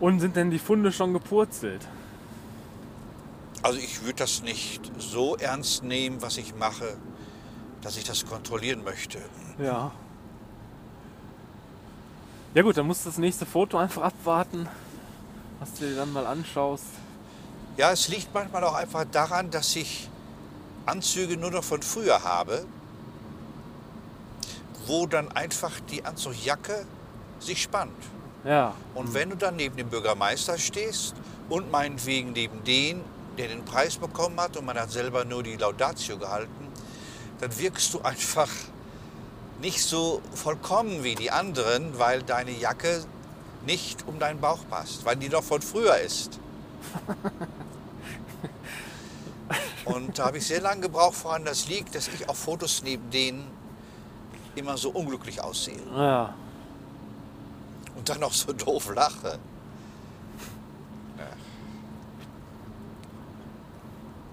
Und 0.00 0.20
sind 0.20 0.34
denn 0.36 0.50
die 0.50 0.58
Funde 0.58 0.92
schon 0.92 1.12
gepurzelt? 1.12 1.86
Also 3.62 3.78
ich 3.78 4.02
würde 4.02 4.14
das 4.14 4.42
nicht 4.42 4.90
so 4.98 5.36
ernst 5.36 5.84
nehmen, 5.84 6.22
was 6.22 6.38
ich 6.38 6.54
mache, 6.54 6.96
dass 7.82 7.98
ich 7.98 8.04
das 8.04 8.24
kontrollieren 8.24 8.82
möchte. 8.82 9.18
Ja. 9.58 9.92
Ja 12.54 12.62
gut, 12.62 12.76
dann 12.78 12.86
musst 12.86 13.04
du 13.04 13.10
das 13.10 13.18
nächste 13.18 13.44
Foto 13.44 13.76
einfach 13.76 14.02
abwarten, 14.02 14.66
was 15.60 15.74
du 15.74 15.86
dir 15.86 15.96
dann 15.96 16.12
mal 16.12 16.26
anschaust. 16.26 16.86
Ja, 17.76 17.92
es 17.92 18.08
liegt 18.08 18.32
manchmal 18.34 18.64
auch 18.64 18.74
einfach 18.74 19.04
daran, 19.04 19.50
dass 19.50 19.76
ich 19.76 20.08
Anzüge 20.86 21.36
nur 21.36 21.50
noch 21.50 21.62
von 21.62 21.82
früher 21.82 22.24
habe, 22.24 22.64
wo 24.86 25.06
dann 25.06 25.30
einfach 25.32 25.78
die 25.90 26.04
Anzugjacke 26.04 26.86
sich 27.38 27.62
spannt. 27.62 27.92
Ja, 28.44 28.74
Und 28.94 29.12
wenn 29.14 29.30
du 29.30 29.36
dann 29.36 29.56
neben 29.56 29.76
dem 29.76 29.88
Bürgermeister 29.88 30.58
stehst 30.58 31.14
und 31.48 31.70
meinetwegen 31.70 32.32
neben 32.32 32.64
den, 32.64 33.02
der 33.36 33.48
den 33.48 33.64
Preis 33.64 33.96
bekommen 33.96 34.40
hat 34.40 34.56
und 34.56 34.64
man 34.64 34.78
hat 34.78 34.90
selber 34.90 35.24
nur 35.24 35.42
die 35.42 35.56
Laudatio 35.56 36.16
gehalten, 36.16 36.68
dann 37.40 37.58
wirkst 37.58 37.92
du 37.94 38.00
einfach 38.02 38.48
nicht 39.60 39.82
so 39.82 40.22
vollkommen 40.34 41.04
wie 41.04 41.14
die 41.14 41.30
anderen, 41.30 41.98
weil 41.98 42.22
deine 42.22 42.52
Jacke 42.52 43.04
nicht 43.66 44.06
um 44.06 44.18
deinen 44.18 44.40
Bauch 44.40 44.60
passt, 44.70 45.04
weil 45.04 45.16
die 45.16 45.28
doch 45.28 45.44
von 45.44 45.60
früher 45.60 45.98
ist. 45.98 46.40
Und 49.84 50.18
da 50.18 50.26
habe 50.26 50.38
ich 50.38 50.46
sehr 50.46 50.60
lange 50.62 50.82
gebraucht, 50.82 51.16
woran 51.24 51.44
das 51.44 51.68
liegt, 51.68 51.94
dass 51.94 52.08
ich 52.08 52.28
auf 52.28 52.38
Fotos 52.38 52.82
neben 52.82 53.10
denen 53.10 53.46
immer 54.54 54.76
so 54.76 54.90
unglücklich 54.90 55.42
aussehe 55.42 55.80
ja. 55.94 56.34
Und 57.96 58.08
dann 58.08 58.20
noch 58.20 58.32
so 58.32 58.52
doof 58.52 58.92
lache. 58.94 59.38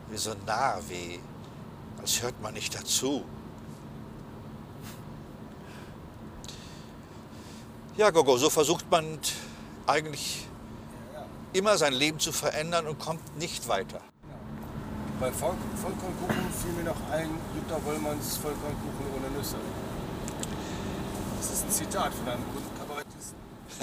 Wie 0.10 0.18
so 0.18 0.34
nah, 0.46 0.80
wie 0.88 1.20
als 2.00 2.22
hört 2.22 2.42
man 2.42 2.54
nicht 2.54 2.74
dazu. 2.74 3.26
Ja, 7.98 8.12
Gogo, 8.12 8.38
so 8.38 8.50
versucht 8.50 8.90
man 8.90 9.20
eigentlich 9.86 10.48
immer 11.54 11.78
sein 11.78 11.94
Leben 11.94 12.20
zu 12.20 12.32
verändern 12.32 12.88
und 12.88 13.00
kommt 13.00 13.38
nicht 13.38 13.68
weiter. 13.68 14.00
Bei 15.20 15.32
Voll 15.32 15.56
Vollkornkuchen 15.82 16.54
fiel 16.62 16.72
mir 16.74 16.84
noch 16.84 17.12
ein, 17.12 17.30
Jutta 17.56 17.84
Wollmanns 17.84 18.38
Vollkornkuchen 18.38 19.08
ohne 19.16 19.36
Nüsse. 19.36 19.56
Das 21.38 21.52
ist 21.52 21.64
ein 21.64 21.72
Zitat 21.72 22.14
von 22.14 22.28
einem 22.30 22.44
guten. 22.54 22.67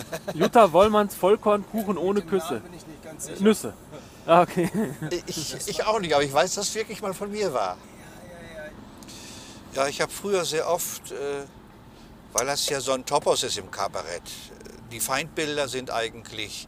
Jutta 0.34 0.72
Wollmanns 0.72 1.14
Vollkornkuchen 1.14 1.98
ohne 1.98 2.22
Küsse. 2.22 2.60
bin 2.60 2.74
ich 2.74 2.86
nicht 2.86 3.02
ganz 3.02 3.26
sicher. 3.26 3.42
Nüsse. 3.42 3.74
Ah, 4.26 4.40
okay. 4.40 4.70
Ich, 5.26 5.68
ich 5.68 5.84
auch 5.84 6.00
nicht, 6.00 6.14
aber 6.14 6.24
ich 6.24 6.32
weiß, 6.32 6.54
dass 6.54 6.68
es 6.68 6.74
wirklich 6.74 7.02
mal 7.02 7.12
von 7.12 7.30
mir 7.30 7.52
war. 7.52 7.76
Ja, 9.74 9.86
ich 9.86 10.00
habe 10.00 10.10
früher 10.10 10.46
sehr 10.46 10.66
oft, 10.66 11.12
äh, 11.12 11.44
weil 12.32 12.46
das 12.46 12.66
ja 12.70 12.80
so 12.80 12.92
ein 12.92 13.04
Topos 13.04 13.42
ist 13.42 13.58
im 13.58 13.70
Kabarett, 13.70 14.22
die 14.90 15.00
Feindbilder 15.00 15.68
sind 15.68 15.90
eigentlich 15.90 16.66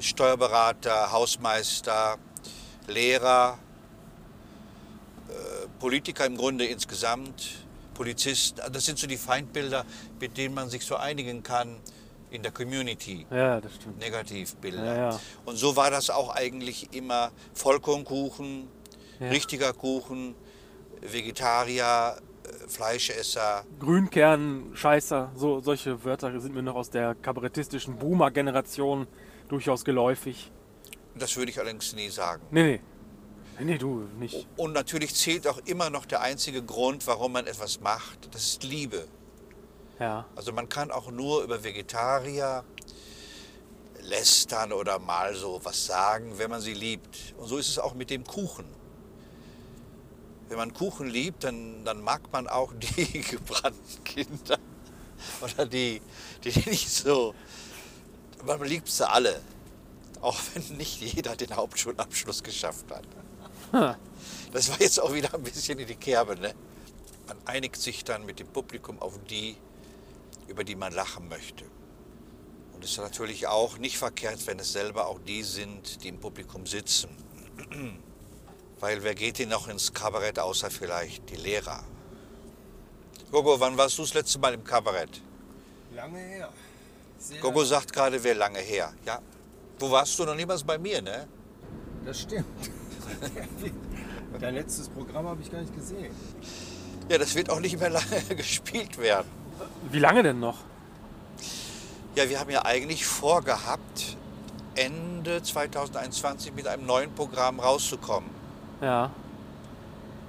Steuerberater, 0.00 1.12
Hausmeister, 1.12 2.16
Lehrer, 2.88 3.58
äh, 5.28 5.68
Politiker 5.78 6.26
im 6.26 6.36
Grunde 6.36 6.66
insgesamt, 6.66 7.66
Polizisten. 7.94 8.60
Das 8.72 8.84
sind 8.84 8.98
so 8.98 9.06
die 9.06 9.16
Feindbilder, 9.16 9.84
mit 10.18 10.36
denen 10.36 10.54
man 10.54 10.70
sich 10.70 10.84
so 10.84 10.96
einigen 10.96 11.44
kann 11.44 11.76
in 12.36 12.42
der 12.42 12.52
Community. 12.52 13.26
Ja, 13.30 13.60
das 13.60 13.74
stimmt. 13.74 13.98
Negativbilder. 13.98 14.84
Ja, 14.84 15.10
ja. 15.10 15.20
Und 15.46 15.56
so 15.56 15.74
war 15.74 15.90
das 15.90 16.10
auch 16.10 16.34
eigentlich 16.34 16.94
immer 16.94 17.32
Vollkornkuchen, 17.54 18.68
richtiger 19.20 19.72
Kuchen, 19.72 20.34
Vegetarier, 21.00 22.16
äh, 22.44 22.68
Fleischesser. 22.68 23.64
Grünkern, 23.80 24.70
Scheißer, 24.74 25.32
so, 25.34 25.60
solche 25.60 26.04
Wörter 26.04 26.38
sind 26.40 26.54
mir 26.54 26.62
noch 26.62 26.74
aus 26.74 26.90
der 26.90 27.14
kabarettistischen 27.14 27.96
Boomer-Generation 27.96 29.06
durchaus 29.48 29.84
geläufig. 29.84 30.52
Das 31.14 31.36
würde 31.36 31.50
ich 31.50 31.58
allerdings 31.58 31.94
nie 31.94 32.10
sagen. 32.10 32.42
Nee. 32.50 32.80
Nee, 33.58 33.64
nee, 33.64 33.78
du 33.78 34.06
nicht. 34.18 34.46
Und 34.58 34.74
natürlich 34.74 35.14
zählt 35.14 35.46
auch 35.46 35.58
immer 35.64 35.88
noch 35.88 36.04
der 36.04 36.20
einzige 36.20 36.62
Grund, 36.62 37.06
warum 37.06 37.32
man 37.32 37.46
etwas 37.46 37.80
macht. 37.80 38.34
Das 38.34 38.42
ist 38.42 38.64
Liebe. 38.64 39.08
Ja. 39.98 40.26
Also 40.34 40.52
man 40.52 40.68
kann 40.68 40.90
auch 40.90 41.10
nur 41.10 41.42
über 41.42 41.62
Vegetarier 41.62 42.64
lästern 44.02 44.72
oder 44.72 44.98
mal 44.98 45.34
so 45.34 45.60
was 45.62 45.86
sagen, 45.86 46.38
wenn 46.38 46.50
man 46.50 46.60
sie 46.60 46.74
liebt. 46.74 47.34
Und 47.38 47.48
so 47.48 47.58
ist 47.58 47.68
es 47.68 47.78
auch 47.78 47.94
mit 47.94 48.10
dem 48.10 48.24
Kuchen. 48.24 48.66
Wenn 50.48 50.58
man 50.58 50.72
Kuchen 50.72 51.08
liebt, 51.08 51.44
dann, 51.44 51.84
dann 51.84 52.00
mag 52.02 52.20
man 52.32 52.46
auch 52.46 52.72
die 52.96 53.20
gebrannten 53.20 54.04
Kinder 54.04 54.58
oder 55.40 55.66
die, 55.66 56.00
die 56.44 56.68
nicht 56.68 56.90
so. 56.90 57.34
Man 58.44 58.62
liebt 58.64 58.88
sie 58.88 59.08
alle. 59.08 59.40
Auch 60.20 60.38
wenn 60.54 60.76
nicht 60.76 61.00
jeder 61.00 61.36
den 61.36 61.54
Hauptschulabschluss 61.54 62.42
geschafft 62.42 62.86
hat. 62.90 63.96
Das 64.52 64.70
war 64.70 64.80
jetzt 64.80 65.00
auch 65.00 65.12
wieder 65.12 65.34
ein 65.34 65.42
bisschen 65.42 65.78
in 65.78 65.86
die 65.86 65.96
Kerbe. 65.96 66.36
Ne? 66.36 66.54
Man 67.26 67.36
einigt 67.44 67.76
sich 67.76 68.04
dann 68.04 68.24
mit 68.24 68.38
dem 68.38 68.46
Publikum 68.46 69.00
auf 69.02 69.18
die, 69.28 69.56
über 70.48 70.64
die 70.64 70.76
man 70.76 70.92
lachen 70.92 71.28
möchte. 71.28 71.64
Und 72.72 72.84
es 72.84 72.92
ist 72.92 72.98
natürlich 72.98 73.46
auch 73.46 73.78
nicht 73.78 73.98
verkehrt, 73.98 74.46
wenn 74.46 74.58
es 74.58 74.72
selber 74.72 75.06
auch 75.06 75.18
die 75.18 75.42
sind, 75.42 76.02
die 76.04 76.08
im 76.08 76.20
Publikum 76.20 76.66
sitzen. 76.66 77.08
Weil 78.80 79.02
wer 79.02 79.14
geht 79.14 79.38
denn 79.38 79.48
noch 79.48 79.68
ins 79.68 79.92
Kabarett, 79.92 80.38
außer 80.38 80.70
vielleicht 80.70 81.30
die 81.30 81.36
Lehrer? 81.36 81.82
Gogo, 83.30 83.58
wann 83.58 83.76
warst 83.78 83.96
du 83.98 84.02
das 84.02 84.12
letzte 84.14 84.38
Mal 84.38 84.54
im 84.54 84.62
Kabarett? 84.62 85.22
Lange 85.94 86.18
her. 86.18 86.52
Sehr 87.18 87.40
Gogo 87.40 87.64
sagt 87.64 87.92
gerade, 87.92 88.22
wer 88.22 88.34
lange 88.34 88.58
her. 88.58 88.92
Ja. 89.06 89.20
Wo 89.78 89.90
warst 89.90 90.18
du 90.18 90.24
noch 90.24 90.34
niemals 90.34 90.62
bei 90.62 90.78
mir, 90.78 91.00
ne? 91.00 91.26
Das 92.04 92.20
stimmt. 92.20 92.70
Dein 94.40 94.54
letztes 94.54 94.88
Programm 94.90 95.26
habe 95.26 95.40
ich 95.40 95.50
gar 95.50 95.60
nicht 95.60 95.74
gesehen. 95.74 96.14
Ja, 97.08 97.18
das 97.18 97.34
wird 97.34 97.50
auch 97.50 97.60
nicht 97.60 97.78
mehr 97.78 97.90
lange 97.98 98.20
gespielt 98.36 98.98
werden. 98.98 99.28
Wie 99.90 99.98
lange 99.98 100.22
denn 100.22 100.40
noch? 100.40 100.56
Ja, 102.14 102.28
wir 102.28 102.40
haben 102.40 102.50
ja 102.50 102.64
eigentlich 102.64 103.04
vorgehabt, 103.04 104.16
Ende 104.74 105.42
2021 105.42 106.54
mit 106.54 106.66
einem 106.66 106.86
neuen 106.86 107.12
Programm 107.12 107.60
rauszukommen. 107.60 108.30
Ja. 108.80 109.10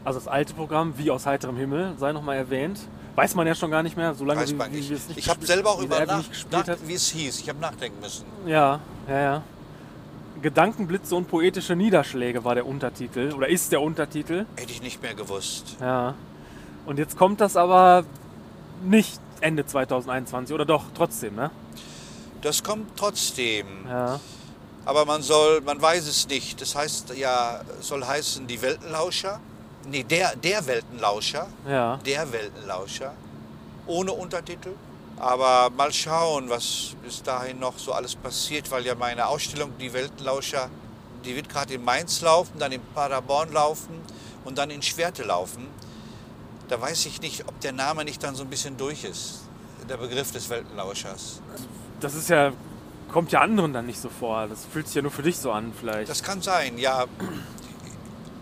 Also 0.04 0.20
das 0.20 0.28
alte 0.28 0.54
Programm, 0.54 0.94
wie 0.98 1.12
aus 1.12 1.26
heiterem 1.26 1.58
Himmel, 1.58 1.94
sei 1.98 2.12
nochmal 2.12 2.38
erwähnt. 2.38 2.80
Weiß 3.16 3.36
man 3.36 3.48
ja 3.48 3.56
schon 3.56 3.72
gar 3.72 3.84
nicht 3.84 3.98
mehr, 3.98 4.14
solange 4.14 4.42
Weiß 4.42 4.52
wie, 4.52 4.56
man 4.56 4.72
wie 4.72 4.78
nicht. 4.78 4.92
nicht 4.92 5.18
Ich 5.18 5.28
habe 5.28 5.46
selber 5.46 5.72
auch 5.72 5.82
über 5.82 6.06
nach, 6.06 6.18
nicht 6.18 6.52
nach, 6.52 6.78
wie 6.86 6.94
es 6.94 7.10
hieß. 7.10 7.40
Ich 7.40 7.50
habe 7.50 7.60
nachdenken 7.60 8.00
müssen. 8.00 8.26
Ja, 8.46 8.80
ja, 9.08 9.20
ja. 9.20 9.44
Gedankenblitze 10.42 11.16
und 11.16 11.28
poetische 11.28 11.76
Niederschläge 11.76 12.44
war 12.44 12.54
der 12.54 12.68
Untertitel 12.68 13.34
oder 13.34 13.50
ist 13.50 13.72
der 13.72 13.82
Untertitel. 13.82 14.46
Hätte 14.56 14.72
ich 14.72 14.82
nicht 14.82 15.02
mehr 15.02 15.16
gewusst. 15.16 15.78
Ja. 15.82 16.14
Und 16.86 17.00
jetzt 17.00 17.18
kommt 17.18 17.42
das 17.42 17.58
aber 17.58 18.06
nicht 18.82 19.20
Ende 19.42 19.66
2021 19.66 20.54
oder 20.54 20.66
doch 20.66 20.86
trotzdem, 20.96 21.36
ne? 21.36 21.52
Das 22.42 22.64
kommt 22.64 22.98
trotzdem. 22.98 23.68
Ja. 23.88 24.20
Aber 24.86 25.06
man 25.06 25.22
soll, 25.22 25.62
man 25.62 25.82
weiß 25.82 26.08
es 26.08 26.28
nicht. 26.28 26.62
Das 26.62 26.76
heißt 26.76 27.16
ja, 27.16 27.62
soll 27.82 28.06
heißen 28.06 28.48
die 28.48 28.62
Weltenlauscher. 28.62 29.40
Nee, 29.86 30.04
der, 30.04 30.36
der 30.36 30.66
Weltenlauscher. 30.66 31.48
Ja. 31.68 31.98
Der 32.06 32.32
Weltenlauscher. 32.32 33.14
Ohne 33.86 34.14
Untertitel. 34.14 34.74
Aber 35.20 35.72
mal 35.76 35.92
schauen, 35.92 36.50
was 36.50 36.96
bis 37.04 37.24
dahin 37.24 37.60
noch 37.60 37.78
so 37.78 37.92
alles 37.92 38.16
passiert, 38.16 38.70
weil 38.70 38.86
ja 38.86 38.94
meine 38.94 39.28
Ausstellung, 39.28 39.74
die 39.80 39.92
Weltenlauscher, 39.92 40.70
die 41.26 41.36
wird 41.36 41.50
gerade 41.50 41.74
in 41.74 41.84
Mainz 41.84 42.22
laufen, 42.22 42.60
dann 42.60 42.72
in 42.72 42.82
Paderborn 42.94 43.52
laufen 43.52 44.00
und 44.46 44.58
dann 44.58 44.70
in 44.70 44.82
Schwerte 44.82 45.24
laufen. 45.24 45.68
Da 46.68 46.82
weiß 46.82 47.06
ich 47.06 47.22
nicht, 47.22 47.48
ob 47.48 47.60
der 47.62 47.72
Name 47.72 48.04
nicht 48.04 48.22
dann 48.24 48.36
so 48.36 48.44
ein 48.44 48.50
bisschen 48.50 48.78
durch 48.78 49.04
ist. 49.04 49.42
Der 49.88 49.98
Begriff 49.98 50.32
des 50.32 50.50
Weltenlauschers. 50.50 51.42
Das 52.02 52.14
ist 52.14 52.30
ja, 52.30 52.52
kommt 53.12 53.32
ja 53.32 53.40
anderen 53.40 53.72
dann 53.72 53.86
nicht 53.86 54.02
so 54.02 54.10
vor. 54.10 54.48
Das 54.48 54.66
fühlt 54.66 54.88
sich 54.88 54.96
ja 54.96 55.02
nur 55.02 55.12
für 55.12 55.24
dich 55.24 55.38
so 55.38 55.52
an 55.52 55.72
vielleicht. 55.80 56.10
Das 56.10 56.22
kann 56.22 56.42
sein, 56.42 56.78
ja. 56.78 57.06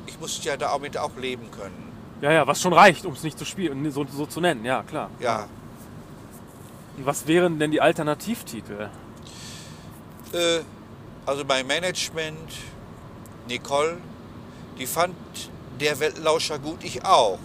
Ich 0.08 0.20
muss 0.20 0.44
ja 0.44 0.58
damit 0.58 0.98
auch 0.98 1.16
leben 1.18 1.52
können. 1.52 1.92
ja, 2.22 2.32
ja, 2.32 2.48
was 2.48 2.62
schon 2.62 2.74
reicht, 2.74 3.06
um 3.06 3.14
es 3.14 3.22
nicht 3.22 3.38
zu 3.38 3.46
spielen, 3.46 3.92
so, 3.92 4.06
so 4.12 4.26
zu 4.26 4.42
nennen, 4.42 4.66
ja 4.66 4.82
klar. 4.84 5.12
Ja. 5.20 5.48
Und 6.98 7.06
was 7.06 7.28
wären 7.28 7.60
denn 7.60 7.72
die 7.72 7.82
Alternativtitel? 7.82 8.90
Äh, 10.32 10.62
also 11.26 11.44
mein 11.46 11.68
Management, 11.68 12.54
Nicole, 13.48 13.98
die 14.80 14.88
fand 14.88 15.16
der 15.80 16.00
Weltlauscher 16.00 16.58
gut, 16.58 16.84
ich 16.84 17.04
auch. 17.06 17.38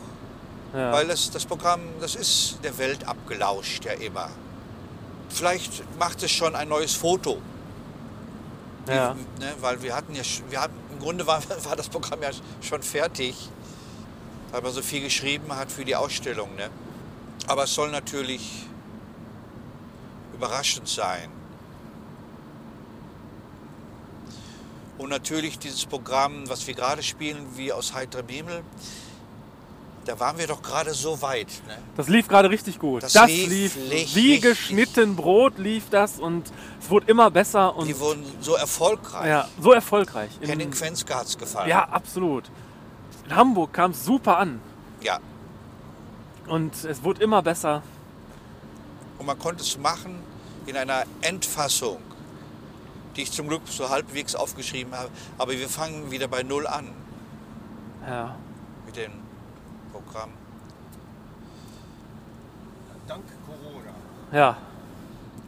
Ja. 0.73 0.93
Weil 0.93 1.09
das, 1.09 1.31
das 1.31 1.45
Programm, 1.47 1.81
das 2.01 2.15
ist 2.15 2.59
der 2.63 2.77
Welt 2.79 3.07
abgelauscht 3.07 3.85
ja 3.85 3.93
immer. 3.93 4.31
Vielleicht 5.29 5.83
macht 5.99 6.23
es 6.23 6.31
schon 6.31 6.55
ein 6.55 6.69
neues 6.69 6.95
Foto. 6.95 7.41
ja. 8.89 9.15
Ne, 9.39 9.55
weil 9.61 9.83
wir 9.83 9.95
hatten 9.95 10.15
ja, 10.15 10.23
wir 10.49 10.61
hatten, 10.61 10.75
im 10.93 10.99
Grunde 10.99 11.27
war, 11.27 11.43
war 11.65 11.77
das 11.77 11.89
Programm 11.89 12.23
ja 12.23 12.31
schon 12.61 12.83
fertig, 12.83 13.35
weil 14.53 14.63
man 14.63 14.73
so 14.73 14.83
viel 14.83 15.01
geschrieben 15.01 15.55
hat 15.55 15.73
für 15.73 15.85
die 15.85 15.97
Ausstellung. 15.97 16.55
Ne? 16.57 16.71
Aber 17.47 17.65
es 17.65 17.75
soll 17.75 17.91
natürlich 17.91 18.67
überraschend 20.35 20.89
sein. 20.89 21.31
Und 24.99 25.09
natürlich 25.09 25.59
dieses 25.59 25.87
Programm, 25.87 26.49
was 26.49 26.67
wir 26.67 26.75
gerade 26.75 27.03
spielen, 27.03 27.57
wie 27.57 27.73
aus 27.73 27.95
heiterem 27.95 28.29
Himmel, 28.29 28.63
da 30.11 30.19
waren 30.19 30.37
wir 30.39 30.47
doch 30.49 30.61
gerade 30.61 30.93
so 30.93 31.23
weit. 31.23 31.47
Ne? 31.69 31.79
Das 31.97 32.09
lief 32.09 32.27
gerade 32.27 32.51
richtig 32.51 32.79
gut. 32.81 33.03
Das 33.05 33.13
Das, 33.13 33.29
lief 33.29 33.49
lief, 33.49 33.77
richtig- 33.91 34.15
wie 34.17 34.41
geschnitten 34.41 35.15
Brot 35.15 35.57
lief 35.59 35.89
das 35.91 36.19
und 36.19 36.51
es 36.81 36.91
wurde 36.91 37.07
immer 37.11 37.31
besser 37.31 37.77
und 37.77 37.87
Die 37.87 37.99
wurden 38.01 38.25
so 38.41 38.55
erfolgreich. 38.57 39.27
ja, 39.29 39.49
so 39.61 39.73
erfolgreich. 39.73 40.31
In- 40.41 40.49
Henning 40.49 40.71
Quenske 40.73 41.15
hat 41.15 41.27
es 41.27 41.39
gefallen. 41.39 41.69
ja, 41.69 41.85
absolut. 41.89 42.51
In 43.27 43.37
Hamburg 43.37 43.73
kam 43.73 43.93
es 43.93 44.05
super 44.05 44.39
an 44.39 44.61
ja. 45.01 45.21
und 46.49 46.73
es 46.85 47.05
wurde 47.05 47.23
immer 47.23 47.43
besser. 47.43 47.83
Und 49.19 49.27
man 49.27 49.39
konnte 49.39 49.63
es 49.63 49.79
machen 49.79 50.17
in 50.67 50.77
einer 50.77 51.05
Endfassung, 51.21 51.99
die 53.15 53.23
ich 53.23 53.31
zum 53.31 53.47
Glück 53.49 53.63
so 53.67 53.89
halbwegs 53.91 54.35
aufgeschrieben 54.35 54.93
habe. 54.97 55.11
Aber 55.39 55.53
wir 55.53 55.69
fangen 55.69 56.11
wieder 56.11 56.27
bei 56.27 56.43
Null 56.43 56.67
an 56.67 56.89
Ja. 58.09 58.35
mit 58.87 58.97
dem 58.97 59.13
Programm. 59.93 60.31
Dank 63.07 63.25
Corona. 63.47 63.93
ja, 64.33 64.57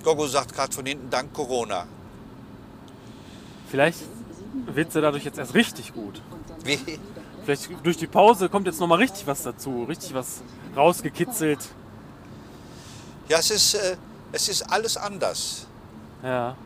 Gogo 0.03 0.27
sagt 0.27 0.53
gerade 0.55 0.73
von 0.73 0.85
hinten, 0.85 1.09
dank 1.11 1.33
Corona. 1.33 1.87
vielleicht 3.71 4.01
wird 4.67 4.93
sie 4.93 5.01
dadurch 5.01 5.25
jetzt 5.25 5.39
erst 5.39 5.55
richtig 5.55 5.95
gut. 5.95 6.21
Wie? 6.65 6.79
Vielleicht 7.45 7.69
durch 7.85 7.97
die 7.97 8.07
Pause 8.07 8.49
kommt 8.49 8.67
jetzt 8.67 8.79
noch 8.81 8.87
mal 8.87 8.99
richtig 8.99 9.27
was 9.27 9.43
dazu, 9.43 9.85
richtig 9.85 10.15
was 10.15 10.43
rausgekitzelt. 10.77 11.59
Ja, 13.29 13.39
es 13.39 13.51
ist, 13.51 13.75
äh, 13.75 13.97
es 14.33 14.49
ist 14.49 14.63
alles 14.63 14.97
anders. 14.97 15.67
Ja, 16.23 16.57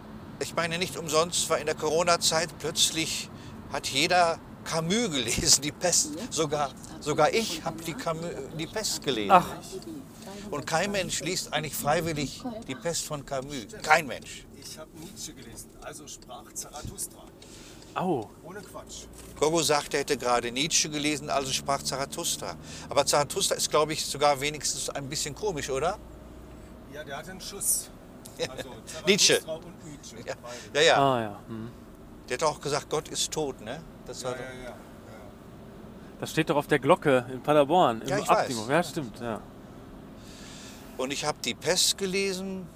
Ich 0.40 0.54
meine, 0.54 0.78
nicht 0.78 0.96
umsonst 0.98 1.48
war 1.48 1.58
in 1.58 1.66
der 1.66 1.74
Corona-Zeit 1.74 2.50
plötzlich 2.58 3.30
hat 3.72 3.86
jeder 3.86 4.38
Camus 4.64 5.10
gelesen, 5.10 5.62
die 5.62 5.72
Pest. 5.72 6.10
Sogar, 6.30 6.70
sogar 7.06 7.32
ich 7.32 7.64
habe 7.64 7.80
die, 7.82 7.94
die 8.58 8.66
Pest 8.66 9.02
gelesen. 9.02 9.30
Ach. 9.30 9.46
Und 10.50 10.66
kein 10.66 10.90
Mensch 10.90 11.20
liest 11.20 11.52
eigentlich 11.52 11.74
freiwillig 11.74 12.42
die 12.66 12.74
Pest 12.74 13.04
von 13.06 13.24
Camus. 13.24 13.68
Kein 13.82 14.06
Mensch. 14.08 14.44
Ich 14.60 14.76
habe 14.78 14.90
Nietzsche 14.98 15.32
gelesen, 15.32 15.70
also 15.82 16.06
sprach 16.08 16.52
Zarathustra. 16.52 17.22
au, 17.94 18.28
Ohne 18.42 18.60
Quatsch. 18.60 19.04
Gogo 19.38 19.62
sagte, 19.62 19.96
er 19.96 20.00
hätte 20.00 20.16
gerade 20.18 20.50
Nietzsche 20.50 20.88
gelesen, 20.90 21.30
also 21.30 21.50
sprach 21.52 21.82
Zarathustra. 21.82 22.56
Aber 22.88 23.06
Zarathustra 23.06 23.54
ist, 23.54 23.70
glaube 23.70 23.92
ich, 23.92 24.04
sogar 24.04 24.38
wenigstens 24.40 24.90
ein 24.90 25.08
bisschen 25.08 25.34
komisch, 25.34 25.70
oder? 25.70 25.98
Ja, 26.92 27.04
der 27.04 27.16
hatte 27.18 27.30
einen 27.30 27.40
Schuss. 27.40 27.88
Also 28.50 28.68
Nietzsche. 29.06 29.40
und 29.46 29.84
Nietzsche. 29.90 30.16
Ja, 30.26 30.34
Beide. 30.42 30.84
ja. 30.86 30.92
ja. 30.92 30.96
ah 30.98 31.20
ja. 31.22 31.40
Hm. 31.48 31.70
Der 32.28 32.34
hat 32.36 32.42
auch 32.44 32.60
gesagt, 32.60 32.90
Gott 32.90 33.08
ist 33.08 33.30
tot, 33.30 33.60
ne? 33.62 33.80
Das 34.06 34.20
Ja, 34.22 34.28
war 34.30 34.36
ja, 34.36 34.42
ja, 34.42 34.62
ja. 34.64 34.76
Das 36.20 36.30
steht 36.30 36.48
doch 36.50 36.56
auf 36.56 36.66
der 36.66 36.78
Glocke 36.78 37.26
in 37.30 37.42
Paderborn. 37.42 38.00
Im 38.02 38.08
Ja, 38.08 38.18
ich 38.18 38.28
Abdimo. 38.28 38.62
weiß. 38.62 38.68
Ja, 38.68 38.82
stimmt. 38.82 39.20
Ja. 39.20 39.40
Und 40.96 41.12
ich 41.12 41.24
habe 41.24 41.38
die 41.44 41.54
Pest 41.54 41.98
gelesen 41.98 42.66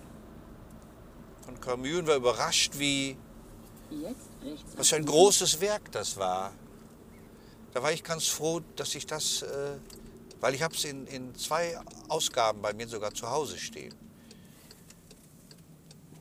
von 1.45 1.59
Camus 1.61 1.99
und 2.01 2.07
war 2.07 2.17
überrascht, 2.17 2.79
wie, 2.79 3.17
was 4.77 4.89
für 4.91 4.97
ein 4.97 5.07
großes 5.07 5.61
Werk 5.61 5.91
das 5.93 6.17
war. 6.19 6.53
Da 7.73 7.83
war 7.83 7.93
ich 7.93 8.03
ganz 8.05 8.27
froh, 8.27 8.61
dass 8.77 8.95
ich 8.95 9.07
das, 9.07 9.43
äh, 9.43 9.77
weil 10.41 10.55
ich 10.55 10.63
habe 10.63 10.75
es 10.75 10.85
in, 10.85 11.07
in 11.07 11.35
zwei 11.35 11.79
Ausgaben 12.09 12.61
bei 12.61 12.73
mir 12.75 12.89
sogar 12.89 13.15
zu 13.15 13.31
Hause 13.31 13.57
stehen. 13.59 13.95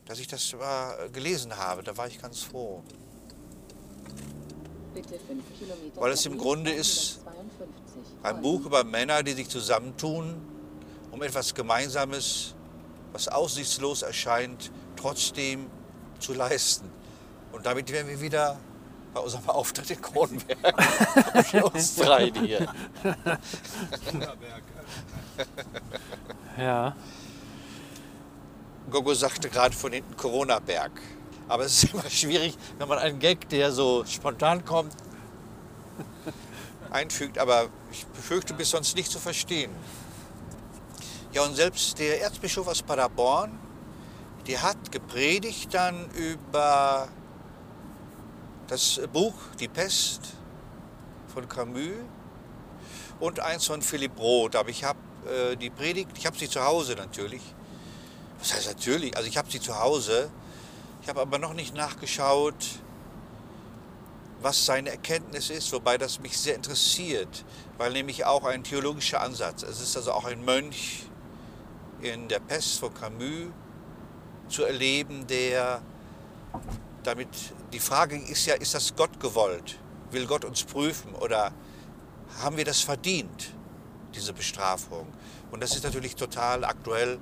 Dass 0.05 0.19
ich 0.19 0.27
das 0.27 0.53
mal 0.53 1.09
gelesen 1.09 1.55
habe, 1.57 1.83
da 1.83 1.97
war 1.97 2.07
ich 2.07 2.21
ganz 2.21 2.41
froh. 2.41 2.81
Bitte 5.01 5.17
5 5.17 5.43
Kilometer. 5.57 6.01
Weil 6.01 6.11
es 6.11 6.25
im 6.25 6.37
Grunde 6.37 6.71
152 6.71 6.75
ist 6.75 7.19
Ein. 8.21 8.41
Buch 8.41 8.65
über 8.65 8.83
Männer, 8.83 9.23
die 9.23 9.31
sich 9.31 9.47
zusammentun, 9.47 10.35
um 11.11 11.23
etwas 11.23 11.53
Gemeinsames, 11.55 12.53
was 13.13 13.29
aussichtslos 13.29 14.01
erscheint, 14.01 14.71
trotzdem 14.97 15.67
zu 16.19 16.33
leisten. 16.33 16.89
Und 17.53 17.65
damit 17.65 17.89
wären 17.91 18.09
wir 18.09 18.19
wieder 18.19 18.59
bei 19.13 19.21
unserem 19.21 19.49
Auftritt 19.49 19.89
in 19.89 20.01
Kronberg. 20.01 20.83
Für 21.45 21.65
uns 21.65 21.95
drei 21.95 22.31
hier. 22.31 22.67
Ja. 26.57 26.95
Gogo 28.91 29.13
sagte 29.13 29.49
gerade 29.49 29.73
von 29.73 29.93
hinten 29.93 30.17
Corona-Berg. 30.17 30.91
Aber 31.49 31.65
es 31.65 31.83
ist 31.83 31.93
immer 31.93 32.09
schwierig, 32.09 32.57
wenn 32.77 32.87
man 32.87 32.99
einen 32.99 33.19
Gag, 33.19 33.49
der 33.49 33.73
so 33.73 34.05
spontan 34.05 34.63
kommt, 34.63 34.95
einfügt. 36.91 37.37
Aber 37.37 37.67
ich 37.91 38.05
befürchte, 38.05 38.53
du 38.53 38.57
bist 38.57 38.71
sonst 38.71 38.95
nicht 38.95 39.11
zu 39.11 39.19
verstehen. 39.19 39.71
Ja, 41.33 41.43
und 41.43 41.55
selbst 41.55 41.99
der 41.99 42.21
Erzbischof 42.21 42.67
aus 42.67 42.81
Paderborn, 42.81 43.59
der 44.47 44.63
hat 44.63 44.91
gepredigt 44.91 45.73
dann 45.73 46.09
über 46.11 47.07
das 48.67 49.01
Buch 49.11 49.33
Die 49.59 49.67
Pest 49.67 50.21
von 51.33 51.47
Camus 51.47 51.97
und 53.19 53.39
eins 53.39 53.65
von 53.65 53.81
Philipp 53.81 54.17
Roth. 54.17 54.55
Aber 54.55 54.69
ich 54.69 54.83
habe 54.83 54.99
äh, 55.27 55.55
die 55.55 55.69
Predigt, 55.69 56.11
ich 56.17 56.25
habe 56.25 56.37
sie 56.37 56.49
zu 56.49 56.63
Hause 56.63 56.95
natürlich. 56.95 57.41
Was 58.39 58.53
heißt 58.53 58.67
natürlich? 58.67 59.15
Also 59.15 59.27
ich 59.27 59.37
habe 59.37 59.51
sie 59.51 59.59
zu 59.59 59.79
Hause. 59.79 60.31
Habe 61.09 61.21
aber 61.21 61.39
noch 61.39 61.55
nicht 61.55 61.73
nachgeschaut, 61.73 62.53
was 64.43 64.63
seine 64.63 64.91
Erkenntnis 64.91 65.49
ist, 65.49 65.73
wobei 65.73 65.97
das 65.97 66.19
mich 66.19 66.37
sehr 66.37 66.53
interessiert, 66.53 67.43
weil 67.79 67.93
nämlich 67.93 68.25
auch 68.25 68.45
ein 68.45 68.63
theologischer 68.63 69.19
Ansatz. 69.19 69.63
Es 69.63 69.81
ist 69.81 69.97
also 69.97 70.11
auch 70.11 70.25
ein 70.25 70.45
Mönch 70.45 71.07
in 71.99 72.27
der 72.27 72.37
Pest 72.37 72.79
von 72.79 72.93
Camus 72.93 73.51
zu 74.49 74.63
erleben, 74.65 75.25
der 75.25 75.81
damit 77.01 77.29
die 77.73 77.79
Frage 77.79 78.15
ist 78.15 78.45
ja, 78.45 78.53
ist 78.53 78.75
das 78.75 78.95
Gott 78.95 79.19
gewollt? 79.19 79.79
Will 80.11 80.27
Gott 80.27 80.45
uns 80.45 80.63
prüfen 80.63 81.15
oder 81.15 81.51
haben 82.43 82.55
wir 82.55 82.65
das 82.65 82.81
verdient, 82.81 83.55
diese 84.13 84.31
Bestrafung? 84.31 85.07
Und 85.49 85.63
das 85.63 85.75
ist 85.75 85.83
natürlich 85.83 86.15
total 86.15 86.63
aktuell, 86.63 87.17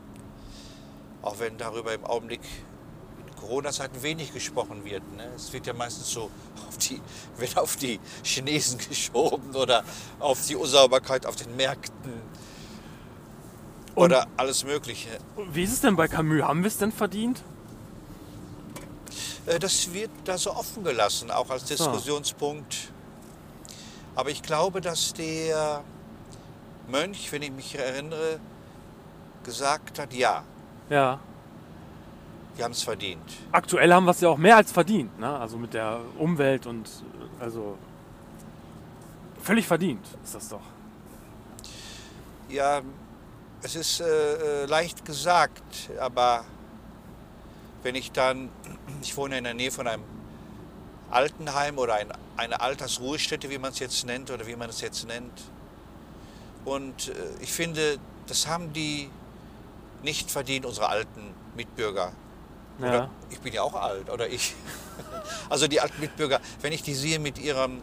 auch 1.21 1.39
wenn 1.39 1.57
darüber 1.57 1.93
im 1.93 2.03
Augenblick 2.03 2.41
Corona-Zeiten 3.47 4.01
wenig 4.03 4.33
gesprochen 4.33 4.83
wird. 4.83 5.03
Ne? 5.15 5.27
Es 5.35 5.51
wird 5.53 5.65
ja 5.65 5.73
meistens 5.73 6.09
so 6.11 6.29
auf 6.67 6.77
die, 6.77 7.01
wird 7.37 7.57
auf 7.57 7.75
die 7.77 7.99
Chinesen 8.23 8.77
geschoben 8.77 9.55
oder 9.55 9.83
auf 10.19 10.45
die 10.45 10.55
Unsauberkeit 10.55 11.25
auf 11.25 11.35
den 11.35 11.55
Märkten 11.55 12.13
oder 13.95 14.27
alles 14.37 14.63
Mögliche. 14.63 15.09
Wie 15.51 15.63
ist 15.63 15.73
es 15.73 15.81
denn 15.81 15.95
bei 15.95 16.07
Camus? 16.07 16.43
Haben 16.43 16.61
wir 16.61 16.67
es 16.67 16.77
denn 16.77 16.91
verdient? 16.91 17.41
Äh, 19.45 19.59
Das 19.59 19.91
wird 19.93 20.11
da 20.25 20.37
so 20.37 20.53
offen 20.53 20.83
gelassen, 20.83 21.31
auch 21.31 21.49
als 21.49 21.63
Diskussionspunkt. 21.63 22.91
Aber 24.15 24.29
ich 24.29 24.41
glaube, 24.41 24.81
dass 24.81 25.13
der 25.13 25.83
Mönch, 26.87 27.31
wenn 27.31 27.41
ich 27.43 27.51
mich 27.51 27.75
erinnere, 27.75 28.39
gesagt 29.43 29.99
hat, 29.99 30.13
ja, 30.13 30.43
Ja. 30.89 31.19
Wir 32.57 32.65
haben 32.65 32.71
es 32.71 32.83
verdient. 32.83 33.21
Aktuell 33.51 33.93
haben 33.93 34.05
wir 34.05 34.11
es 34.11 34.21
ja 34.21 34.29
auch 34.29 34.37
mehr 34.37 34.57
als 34.57 34.71
verdient, 34.71 35.19
ne? 35.19 35.37
Also 35.37 35.57
mit 35.57 35.73
der 35.73 35.99
Umwelt 36.17 36.65
und 36.65 36.89
also 37.39 37.77
völlig 39.41 39.67
verdient 39.67 40.05
ist 40.23 40.35
das 40.35 40.49
doch. 40.49 40.61
Ja, 42.49 42.81
es 43.61 43.75
ist 43.75 43.99
äh, 43.99 44.63
äh, 44.63 44.65
leicht 44.65 45.05
gesagt, 45.05 45.89
aber 45.99 46.45
wenn 47.83 47.95
ich 47.95 48.11
dann, 48.11 48.49
ich 49.01 49.15
wohne 49.17 49.37
in 49.37 49.43
der 49.43 49.53
Nähe 49.53 49.71
von 49.71 49.87
einem 49.87 50.03
Altenheim 51.09 51.77
oder 51.77 51.95
ein, 51.95 52.11
eine 52.35 52.59
Altersruhestätte, 52.59 53.49
wie 53.49 53.57
man 53.57 53.71
es 53.71 53.79
jetzt 53.79 54.05
nennt 54.05 54.31
oder 54.31 54.47
wie 54.47 54.55
man 54.55 54.69
es 54.69 54.81
jetzt 54.81 55.07
nennt. 55.07 55.43
Und 56.65 57.09
äh, 57.09 57.13
ich 57.39 57.51
finde, 57.51 57.97
das 58.27 58.47
haben 58.47 58.73
die 58.73 59.09
nicht 60.03 60.31
verdient, 60.31 60.65
unsere 60.65 60.89
alten 60.89 61.33
Mitbürger. 61.55 62.11
Ja. 62.79 63.09
Ich 63.29 63.39
bin 63.39 63.53
ja 63.53 63.61
auch 63.63 63.73
alt, 63.73 64.09
oder 64.09 64.27
ich. 64.27 64.55
Also 65.49 65.67
die 65.67 65.79
alten 65.81 65.99
Mitbürger, 66.01 66.39
wenn 66.61 66.73
ich 66.73 66.81
die 66.83 66.93
sehe 66.93 67.19
mit 67.19 67.37
ihrem, 67.37 67.81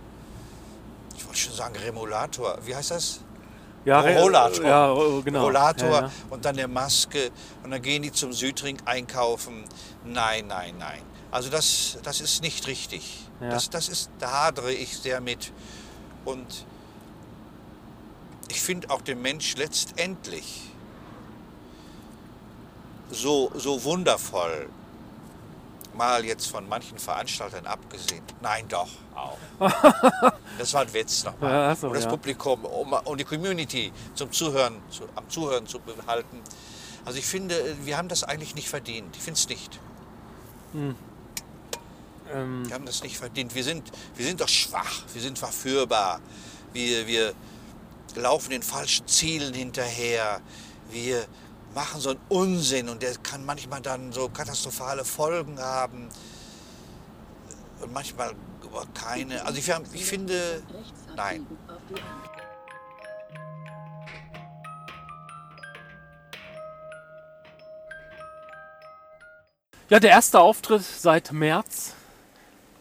ich 1.16 1.24
wollte 1.26 1.38
schon 1.38 1.54
sagen 1.54 1.76
Remulator, 1.76 2.58
wie 2.64 2.74
heißt 2.74 2.90
das? 2.90 3.20
Ja, 3.84 4.00
Rollator. 4.00 4.64
Ja, 4.64 4.86
ro- 4.90 5.20
genau. 5.22 5.44
Rollator 5.44 5.88
Ja, 5.90 6.00
ja. 6.02 6.10
und 6.30 6.44
dann 6.44 6.56
der 6.56 6.68
Maske 6.68 7.30
und 7.62 7.70
dann 7.70 7.82
gehen 7.82 8.02
die 8.02 8.12
zum 8.12 8.32
Südring 8.32 8.78
einkaufen. 8.86 9.64
Nein, 10.04 10.46
nein, 10.48 10.74
nein. 10.78 11.02
Also 11.30 11.50
das, 11.50 11.98
das 12.02 12.20
ist 12.20 12.42
nicht 12.42 12.66
richtig. 12.66 13.20
Das, 13.40 13.68
das 13.70 13.88
ist, 13.88 14.10
da 14.20 14.30
hadere 14.44 14.72
ich 14.72 14.96
sehr 14.96 15.20
mit. 15.20 15.52
Und 16.24 16.64
ich 18.48 18.60
finde 18.60 18.88
auch 18.90 19.02
den 19.02 19.20
Mensch 19.20 19.56
letztendlich 19.56 20.62
so, 23.10 23.50
so 23.54 23.84
wundervoll, 23.84 24.68
mal 25.94 26.24
jetzt 26.24 26.46
von 26.46 26.68
manchen 26.68 26.98
Veranstaltern 26.98 27.66
abgesehen. 27.66 28.22
Nein, 28.40 28.66
doch, 28.68 28.88
auch. 29.14 29.38
Das 30.58 30.72
war 30.72 30.82
ein 30.82 30.94
Witz 30.94 31.24
nochmal. 31.24 31.50
Ja, 31.50 31.74
so, 31.74 31.88
um 31.88 31.94
das 31.94 32.04
ja. 32.04 32.10
Publikum, 32.10 32.64
um, 32.64 32.92
um 32.92 33.16
die 33.16 33.24
Community 33.24 33.92
zum 34.14 34.30
Zuhören, 34.30 34.80
zu, 34.88 35.02
am 35.16 35.28
Zuhören 35.28 35.66
zu 35.66 35.80
behalten. 35.80 36.40
Also 37.04 37.18
ich 37.18 37.26
finde, 37.26 37.76
wir 37.82 37.96
haben 37.96 38.08
das 38.08 38.22
eigentlich 38.22 38.54
nicht 38.54 38.68
verdient. 38.68 39.16
Ich 39.16 39.22
finde 39.22 39.38
es 39.38 39.48
nicht. 39.48 39.80
Ähm, 42.32 42.66
Wir 42.66 42.74
haben 42.74 42.86
das 42.86 43.02
nicht 43.02 43.16
verdient. 43.16 43.54
Wir 43.54 43.64
sind, 43.64 43.90
wir 44.16 44.24
sind 44.26 44.40
doch 44.40 44.48
schwach, 44.48 45.02
wir 45.12 45.20
sind 45.20 45.38
verführbar. 45.38 46.20
Wir, 46.72 47.06
wir 47.06 47.34
laufen 48.14 48.50
den 48.50 48.62
falschen 48.62 49.06
Zielen 49.06 49.54
hinterher. 49.54 50.40
Wir 50.90 51.26
machen 51.74 52.00
so 52.00 52.10
einen 52.10 52.20
Unsinn 52.28 52.88
und 52.88 53.02
der 53.02 53.14
kann 53.16 53.44
manchmal 53.44 53.80
dann 53.80 54.12
so 54.12 54.28
katastrophale 54.28 55.04
Folgen 55.04 55.58
haben. 55.58 56.08
Und 57.80 57.92
manchmal 57.92 58.34
aber 58.74 58.86
keine. 58.92 59.44
Also 59.44 59.58
ich, 59.58 59.72
ich 59.92 60.04
finde, 60.04 60.62
Nein. 61.16 61.46
ja, 69.88 70.00
der 70.00 70.10
erste 70.10 70.40
Auftritt 70.40 70.82
seit 70.82 71.32
März. 71.32 71.94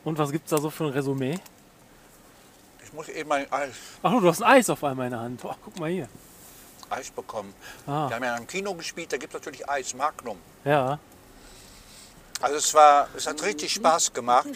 Und 0.04 0.18
was 0.18 0.32
gibt's 0.32 0.50
da 0.50 0.58
so 0.58 0.70
für 0.70 0.86
ein 0.86 0.90
Resümee? 0.90 1.40
ich 2.84 2.94
muss 2.94 3.10
eben 3.10 3.30
mal 3.30 3.48
Eis, 3.50 3.74
Ach 4.04 4.12
du 4.12 4.28
hast 4.28 4.44
ein 4.44 4.52
Eis 4.58 4.70
auf 4.70 4.84
einmal 4.84 5.08
in 5.08 5.12
der 5.12 5.20
Hand. 5.22 5.42
Oh, 5.44 5.56
guck 5.64 5.80
mal 5.80 5.90
hier. 5.90 6.08
Eis 6.92 7.10
bekommen. 7.12 7.54
Ah. 7.88 8.08
Wir 8.10 8.16
haben 8.16 8.24
ja 8.24 8.38
im 8.38 8.48
Kino 8.48 8.74
gespielt, 8.74 9.12
da 9.12 9.18
gibt 9.18 9.34
es 9.34 9.40
natürlich 9.40 9.70
Eis, 9.70 9.94
Magnum. 9.94 10.38
Ja. 10.66 11.00
Also 12.42 12.56
es, 12.58 12.74
war, 12.74 13.08
es 13.16 13.26
hat 13.28 13.42
richtig 13.44 13.74
Spaß 13.74 14.14
gemacht. 14.14 14.50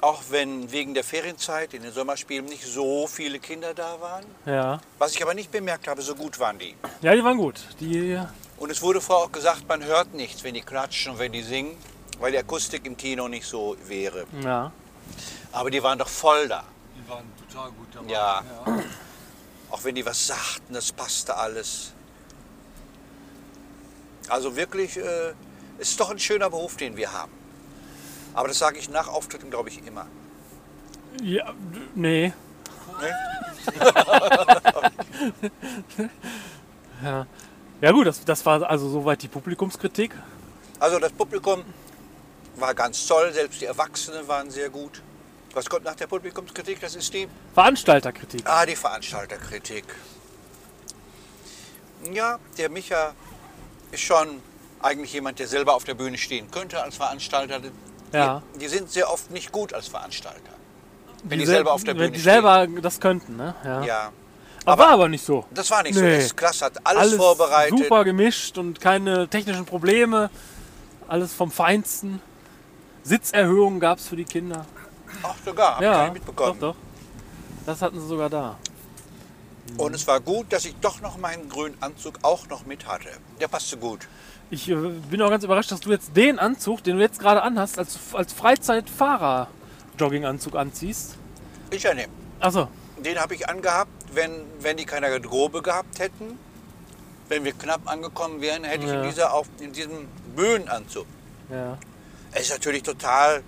Auch 0.00 0.22
wenn 0.30 0.70
wegen 0.70 0.92
der 0.92 1.04
Ferienzeit 1.04 1.72
in 1.72 1.82
den 1.82 1.92
Sommerspielen 1.92 2.44
nicht 2.44 2.64
so 2.66 3.06
viele 3.06 3.38
Kinder 3.38 3.72
da 3.72 4.00
waren. 4.00 4.24
Ja. 4.44 4.80
Was 4.98 5.12
ich 5.14 5.22
aber 5.22 5.34
nicht 5.34 5.50
bemerkt 5.50 5.88
habe, 5.88 6.02
so 6.02 6.14
gut 6.14 6.38
waren 6.38 6.58
die. 6.58 6.74
Ja, 7.00 7.14
die 7.14 7.24
waren 7.24 7.38
gut. 7.38 7.60
Die, 7.80 8.20
Und 8.58 8.70
es 8.70 8.82
wurde 8.82 9.00
vorher 9.00 9.26
auch 9.26 9.32
gesagt, 9.32 9.66
man 9.68 9.82
hört 9.82 10.12
nichts, 10.12 10.44
wenn 10.44 10.54
die 10.54 10.60
klatschen 10.60 11.12
und 11.12 11.18
wenn 11.18 11.32
die 11.32 11.42
singen, 11.42 11.76
weil 12.18 12.32
die 12.32 12.38
Akustik 12.38 12.84
im 12.86 12.96
Kino 12.96 13.28
nicht 13.28 13.46
so 13.46 13.76
wäre. 13.86 14.26
ja. 14.42 14.72
Aber 15.52 15.70
die 15.70 15.80
waren 15.82 15.98
doch 15.98 16.08
voll 16.08 16.48
da. 16.48 16.64
Die 16.96 17.08
waren 17.08 17.30
total 17.48 17.70
gut 17.70 17.86
dabei. 17.94 18.10
Ja. 18.12 18.42
Auch 19.70 19.84
wenn 19.84 19.94
die 19.94 20.06
was 20.06 20.26
sagten, 20.26 20.74
das 20.74 20.92
passte 20.92 21.36
alles. 21.36 21.92
Also 24.28 24.56
wirklich, 24.56 24.96
äh, 24.96 25.32
ist 25.78 25.98
doch 26.00 26.10
ein 26.10 26.18
schöner 26.18 26.50
Beruf, 26.50 26.76
den 26.76 26.96
wir 26.96 27.12
haben. 27.12 27.32
Aber 28.34 28.48
das 28.48 28.58
sage 28.58 28.78
ich 28.78 28.88
nach 28.88 29.08
Auftritten, 29.08 29.50
glaube 29.50 29.68
ich, 29.68 29.86
immer. 29.86 30.06
Ja, 31.22 31.52
nee. 31.94 32.32
Ne? 33.00 33.14
Ja. 37.02 37.26
Ja 37.80 37.90
gut, 37.92 38.06
das, 38.06 38.24
das 38.24 38.46
war 38.46 38.62
also 38.70 38.88
soweit 38.88 39.22
die 39.22 39.28
Publikumskritik. 39.28 40.14
Also 40.78 40.98
das 40.98 41.12
Publikum 41.12 41.64
war 42.56 42.72
ganz 42.72 43.06
toll, 43.06 43.32
selbst 43.32 43.60
die 43.60 43.66
Erwachsenen 43.66 44.26
waren 44.26 44.50
sehr 44.50 44.70
gut. 44.70 45.02
Was 45.54 45.66
kommt 45.70 45.84
nach 45.84 45.94
der 45.94 46.06
Publikumskritik? 46.08 46.80
Das 46.80 46.94
ist 46.96 47.12
die, 47.14 47.28
Veranstalterkritik. 47.54 48.42
ah, 48.44 48.66
die 48.66 48.74
Veranstalterkritik. 48.76 49.84
Ja, 52.12 52.38
der 52.58 52.68
Micha 52.70 53.12
ist 53.92 54.02
schon 54.02 54.40
eigentlich 54.82 55.12
jemand, 55.12 55.38
der 55.38 55.46
selber 55.48 55.74
auf 55.74 55.84
der 55.84 55.94
Bühne 55.94 56.18
stehen 56.18 56.50
könnte 56.50 56.82
als 56.82 56.96
Veranstalter. 56.96 57.60
Die, 57.60 57.70
Ja. 58.12 58.42
die 58.60 58.68
sind 58.68 58.90
sehr 58.90 59.10
oft 59.10 59.30
nicht 59.30 59.52
gut 59.52 59.72
als 59.72 59.88
Veranstalter. 59.88 60.40
Wenn 61.22 61.38
die, 61.38 61.46
sel- 61.46 61.54
selber 61.56 61.72
auf 61.72 61.84
der 61.84 61.94
Bühne 61.94 62.06
Wenn 62.06 62.12
die 62.12 62.20
stehen. 62.20 62.32
selber 62.32 62.66
das 62.82 63.00
könnten, 63.00 63.36
ne? 63.36 63.54
Ja. 63.64 63.82
Ja, 63.84 64.12
Aber 64.66 64.82
war 64.82 64.90
aber 64.90 65.08
nicht 65.08 65.24
so. 65.24 65.46
das 65.52 65.70
war 65.70 65.82
nicht 65.82 65.94
so. 65.94 66.02
Nee. 66.02 66.16
Das 66.16 66.24
ist 66.26 66.36
klasse, 66.36 66.66
hat 66.66 66.74
alles, 66.84 67.14
vorbereitet. 67.14 67.78
super 67.78 68.04
gemischt 68.04 68.58
und 68.58 68.80
keine 68.80 69.28
technischen 69.28 69.64
Probleme. 69.64 70.30
Alles 71.08 71.32
vom 71.32 71.50
Feinsten. 71.50 72.20
Sitzerhöhungen 73.04 73.80
gab 73.80 73.98
es 73.98 74.08
für 74.08 74.16
die 74.16 74.24
Kinder. 74.24 74.66
Ach, 75.22 75.34
sogar, 75.44 75.74
hab 75.76 75.80
ich 75.80 75.84
Ja, 75.86 76.04
nicht 76.04 76.14
mitbekommen. 76.14 76.58
doch, 76.60 76.74
doch. 76.74 76.80
Das 77.66 77.80
hatten 77.82 78.00
sie 78.00 78.06
sogar 78.06 78.28
da. 78.30 78.56
Und 79.78 79.94
es 79.94 80.06
war 80.06 80.20
gut, 80.20 80.52
dass 80.52 80.64
ich 80.66 80.74
doch 80.80 81.00
noch 81.00 81.16
meinen 81.16 81.48
grünen 81.48 81.76
Anzug 81.80 82.18
auch 82.22 82.46
noch 82.48 82.66
mit 82.66 82.86
hatte. 82.86 83.08
Der 83.40 83.48
passte 83.48 83.76
gut. 83.78 84.06
Ich 84.50 84.68
äh, 84.68 84.74
bin 84.74 85.22
auch 85.22 85.30
ganz 85.30 85.42
überrascht, 85.42 85.72
dass 85.72 85.80
du 85.80 85.90
jetzt 85.90 86.14
den 86.16 86.38
Anzug, 86.38 86.84
den 86.84 86.96
du 86.96 87.02
jetzt 87.02 87.18
gerade 87.18 87.42
anhast, 87.42 87.78
als, 87.78 87.98
als 88.12 88.32
Freizeitfahrer-Jogginganzug 88.34 90.54
anziehst. 90.54 91.16
Ich 91.70 91.82
ja 91.82 91.94
nicht. 91.94 92.10
Achso, 92.40 92.68
Den 93.02 93.18
habe 93.18 93.34
ich 93.34 93.48
angehabt, 93.48 93.90
wenn, 94.12 94.30
wenn 94.60 94.76
die 94.76 94.84
keine 94.84 95.08
Garderobe 95.08 95.62
gehabt 95.62 95.98
hätten. 95.98 96.38
Wenn 97.28 97.42
wir 97.44 97.54
knapp 97.54 97.90
angekommen 97.90 98.42
wären, 98.42 98.64
hätte 98.64 98.84
ich 98.84 98.90
Ja. 98.90 99.02
in, 99.02 99.08
dieser 99.08 99.32
auf, 99.32 99.46
in 99.60 99.72
diesem 99.72 100.08
Bühnenanzug. 100.36 101.06
ja. 101.50 101.78
Es 102.36 102.46
ist 102.46 102.50
natürlich 102.50 102.82
total 102.82 103.44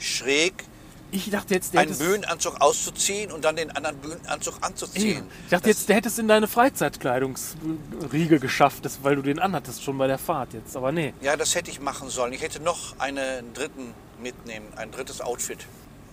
schräg, 0.00 0.64
Ich 1.12 1.30
dachte 1.30 1.54
jetzt, 1.54 1.72
der 1.72 1.82
einen 1.82 1.90
hättest, 1.92 2.08
Bühnenanzug 2.08 2.60
auszuziehen 2.60 3.30
und 3.30 3.44
dann 3.44 3.56
den 3.56 3.70
anderen 3.70 3.96
Bühnenanzug 3.98 4.56
anzuziehen. 4.60 5.18
Eben. 5.18 5.30
Ich 5.44 5.50
dachte 5.50 5.68
jetzt, 5.68 5.88
der 5.88 5.96
hättest 5.96 6.18
in 6.18 6.28
deine 6.28 6.48
Freizeitkleidungsriege 6.48 8.40
geschafft, 8.40 8.84
das, 8.84 9.02
weil 9.02 9.16
du 9.16 9.22
den 9.22 9.38
anhattest 9.38 9.82
schon 9.84 9.96
bei 9.98 10.08
der 10.08 10.18
Fahrt 10.18 10.52
jetzt. 10.52 10.76
Aber 10.76 10.92
nee. 10.92 11.14
Ja, 11.20 11.36
das 11.36 11.54
hätte 11.54 11.70
ich 11.70 11.80
machen 11.80 12.10
sollen. 12.10 12.32
Ich 12.32 12.42
hätte 12.42 12.60
noch 12.60 12.98
einen 12.98 13.52
dritten 13.54 13.94
mitnehmen, 14.20 14.66
ein 14.76 14.90
drittes 14.90 15.20
Outfit. 15.20 15.66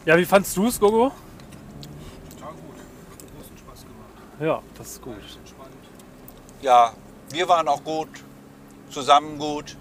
Ja, 0.05 0.17
wie 0.17 0.25
fandst 0.25 0.55
du 0.57 0.67
es, 0.67 0.79
Gogo? 0.79 1.11
Total 2.29 2.53
gut. 2.53 2.75
Hat 3.11 3.19
großen 3.35 3.57
Spaß 3.57 3.81
gemacht. 3.81 4.41
Ja, 4.41 4.61
das 4.77 4.87
ist 4.91 5.01
gut. 5.01 5.15
Ja, 6.61 6.93
wir 7.31 7.49
waren 7.49 7.67
auch 7.67 7.83
gut, 7.83 8.09
zusammen 8.89 9.37
gut. 9.39 9.75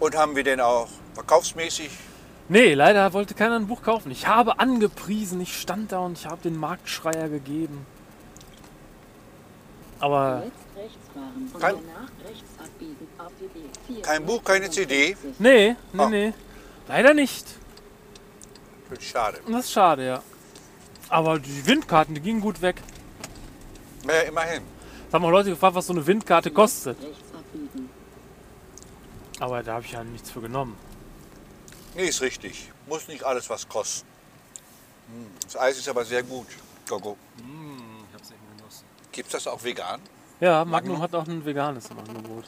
Und 0.00 0.16
haben 0.16 0.34
wir 0.34 0.42
den 0.42 0.60
auch 0.60 0.88
verkaufsmäßig? 1.14 1.90
Nee, 2.48 2.74
leider 2.74 3.12
wollte 3.12 3.34
keiner 3.34 3.56
ein 3.56 3.66
Buch 3.66 3.82
kaufen. 3.82 4.10
Ich 4.10 4.26
habe 4.26 4.58
angepriesen, 4.60 5.40
ich 5.40 5.58
stand 5.58 5.92
da 5.92 6.00
und 6.00 6.18
ich 6.18 6.26
habe 6.26 6.42
den 6.42 6.56
Marktschreier 6.56 7.28
gegeben. 7.28 7.86
Aber 10.00 10.42
Kein- 11.60 11.76
danach 11.76 12.10
rechts 12.28 12.44
abbiegen 12.58 13.06
auf 13.18 13.32
die 13.40 13.92
B4. 13.94 14.02
Kein 14.02 14.26
Buch, 14.26 14.42
keine 14.44 14.68
CD? 14.68 15.16
nee, 15.38 15.76
nee, 15.92 16.02
Ah. 16.02 16.08
nee. 16.08 16.32
Leider 16.88 17.14
nicht. 17.14 17.46
Schade. 19.00 19.38
Das 19.48 19.64
ist 19.64 19.72
schade, 19.72 20.04
ja. 20.06 20.22
Aber 21.08 21.38
die 21.38 21.66
Windkarten, 21.66 22.14
die 22.14 22.20
gingen 22.20 22.40
gut 22.42 22.60
weg. 22.60 22.82
Ja, 24.06 24.20
immerhin. 24.28 24.62
Es 25.08 25.14
haben 25.14 25.24
auch 25.24 25.30
Leute 25.30 25.50
gefragt, 25.50 25.74
was 25.76 25.86
so 25.86 25.92
eine 25.94 26.06
Windkarte 26.06 26.50
kostet. 26.50 26.98
Aber 29.40 29.62
da 29.62 29.74
habe 29.74 29.84
ich 29.86 29.92
ja 29.92 30.04
nichts 30.04 30.30
für 30.30 30.40
genommen. 30.42 30.76
Nee, 31.94 32.06
ist 32.06 32.20
richtig. 32.22 32.70
Muss 32.86 33.06
nicht 33.08 33.22
alles 33.24 33.48
was 33.50 33.68
kosten. 33.68 34.06
Hm, 35.08 35.26
Das 35.44 35.56
Eis 35.56 35.78
ist 35.78 35.88
aber 35.88 36.04
sehr 36.04 36.22
gut. 36.22 36.46
Gogo. 36.88 37.16
Mmh, 37.38 38.04
ich 38.08 38.14
hab's 38.14 38.30
echt 38.30 38.40
genossen. 38.56 38.84
Gibt 39.12 39.32
das 39.34 39.46
auch 39.46 39.62
vegan? 39.62 40.00
Ja, 40.40 40.64
Magnum 40.64 41.00
hat 41.00 41.14
auch 41.14 41.26
ein 41.26 41.44
veganes 41.44 41.88
im 41.90 41.98
Angebot. 41.98 42.44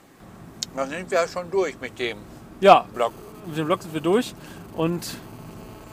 Dann 0.75 0.89
sind 0.91 1.11
wir 1.11 1.19
ja 1.21 1.29
schon 1.29 1.51
durch 1.51 1.79
mit 1.81 1.99
dem 1.99 2.19
Ja, 2.61 2.87
Blog. 2.93 3.13
mit 3.47 3.57
dem 3.57 3.67
Blog 3.67 3.83
sind 3.83 3.95
wir 3.95 4.01
durch. 4.01 4.35
Und 4.75 5.07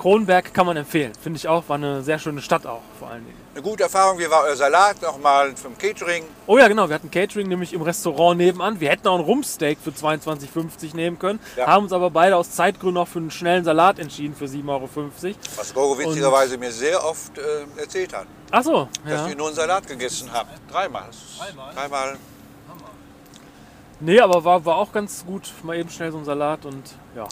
Kronberg 0.02 0.52
kann 0.52 0.66
man 0.66 0.78
empfehlen. 0.78 1.12
Finde 1.22 1.38
ich 1.38 1.48
auch. 1.48 1.70
War 1.70 1.76
eine 1.76 2.02
sehr 2.02 2.18
schöne 2.18 2.42
Stadt 2.42 2.66
auch, 2.66 2.82
vor 2.98 3.12
allen 3.12 3.24
Dingen. 3.24 3.38
Eine 3.54 3.62
gute 3.62 3.84
Erfahrung. 3.84 4.18
Wie 4.18 4.28
war 4.28 4.46
euer 4.46 4.56
Salat? 4.56 5.00
Nochmal 5.00 5.56
vom 5.56 5.78
Catering. 5.78 6.24
Oh 6.48 6.58
ja, 6.58 6.68
genau. 6.68 6.90
Wir 6.90 6.96
hatten 6.96 7.12
Catering 7.12 7.48
nämlich 7.48 7.72
im 7.72 7.84
Restaurant 7.84 8.36
nebenan. 8.40 8.80
Wir 8.80 8.90
hätten 8.90 9.08
auch 9.08 9.20
ein 9.20 9.24
Rumpsteak 9.24 9.78
für 9.80 9.92
22,50 9.92 10.96
nehmen 10.96 11.20
können. 11.20 11.40
Ja. 11.56 11.68
Haben 11.68 11.84
uns 11.84 11.94
aber 11.94 12.10
beide 12.10 12.36
aus 12.36 12.50
Zeitgründen 12.50 12.98
auch 12.98 13.08
für 13.08 13.20
einen 13.20 13.30
schnellen 13.30 13.64
Salat 13.64 14.00
entschieden 14.00 14.36
für 14.36 14.46
7,50 14.46 14.70
Euro. 14.70 14.90
Was 15.56 15.72
Gogo 15.72 16.00
witzigerweise 16.00 16.58
mir 16.58 16.72
sehr 16.72 17.06
oft 17.06 17.38
äh, 17.38 17.80
erzählt 17.80 18.12
hat. 18.12 18.26
Ach 18.50 18.64
so, 18.64 18.90
Dass 19.04 19.22
ja. 19.22 19.28
wir 19.28 19.36
nur 19.36 19.48
einen 19.48 19.56
Salat 19.56 19.86
gegessen 19.86 20.34
haben. 20.34 20.50
Dreimal. 20.72 21.10
Dreimal? 21.38 21.76
Dreimal. 21.76 22.18
Hammer. 22.68 22.90
Nee, 24.00 24.20
aber 24.20 24.44
war, 24.44 24.66
war 24.66 24.78
auch 24.78 24.92
ganz 24.92 25.24
gut. 25.24 25.54
Mal 25.62 25.78
eben 25.78 25.92
schnell 25.92 26.12
so 26.12 26.18
ein 26.18 26.26
Salat 26.26 26.66
und 26.66 26.96
ja. 27.16 27.28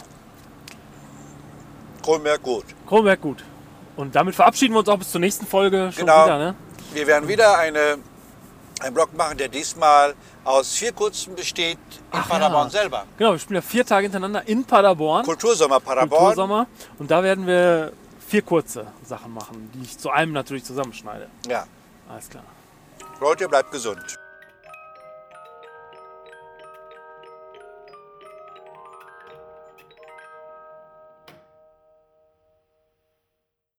Kronberg 2.02 2.42
gut. 2.42 2.64
Kronberg 2.86 3.20
gut. 3.20 3.44
Und 3.96 4.14
damit 4.14 4.34
verabschieden 4.34 4.74
wir 4.74 4.78
uns 4.80 4.88
auch 4.88 4.98
bis 4.98 5.10
zur 5.10 5.20
nächsten 5.20 5.46
Folge 5.46 5.90
schon 5.92 6.06
Genau. 6.06 6.24
wieder, 6.24 6.38
ne? 6.38 6.54
Wir 6.92 7.06
werden 7.06 7.28
wieder 7.28 7.58
eine, 7.58 7.98
einen 8.80 8.94
Blog 8.94 9.14
machen, 9.14 9.36
der 9.38 9.48
diesmal 9.48 10.14
aus 10.44 10.72
vier 10.74 10.92
kurzen 10.92 11.34
besteht 11.34 11.78
in 12.12 12.18
Ach 12.18 12.28
Paderborn 12.28 12.66
ja. 12.68 12.70
selber. 12.70 13.04
Genau, 13.18 13.32
wir 13.32 13.38
spielen 13.38 13.56
ja 13.56 13.62
vier 13.62 13.84
Tage 13.84 14.04
hintereinander 14.04 14.46
in 14.48 14.64
Paderborn. 14.64 15.24
Kultursommer 15.24 15.80
Paderborn. 15.80 16.18
Kultursommer. 16.20 16.66
Und 16.98 17.10
da 17.10 17.22
werden 17.22 17.46
wir 17.46 17.92
vier 18.26 18.42
kurze 18.42 18.86
Sachen 19.04 19.34
machen, 19.34 19.70
die 19.74 19.82
ich 19.82 19.98
zu 19.98 20.10
einem 20.10 20.32
natürlich 20.32 20.64
zusammenschneide. 20.64 21.28
Ja. 21.48 21.66
Alles 22.08 22.28
klar. 22.28 22.44
Leute, 23.20 23.48
bleibt 23.48 23.70
gesund. 23.70 24.00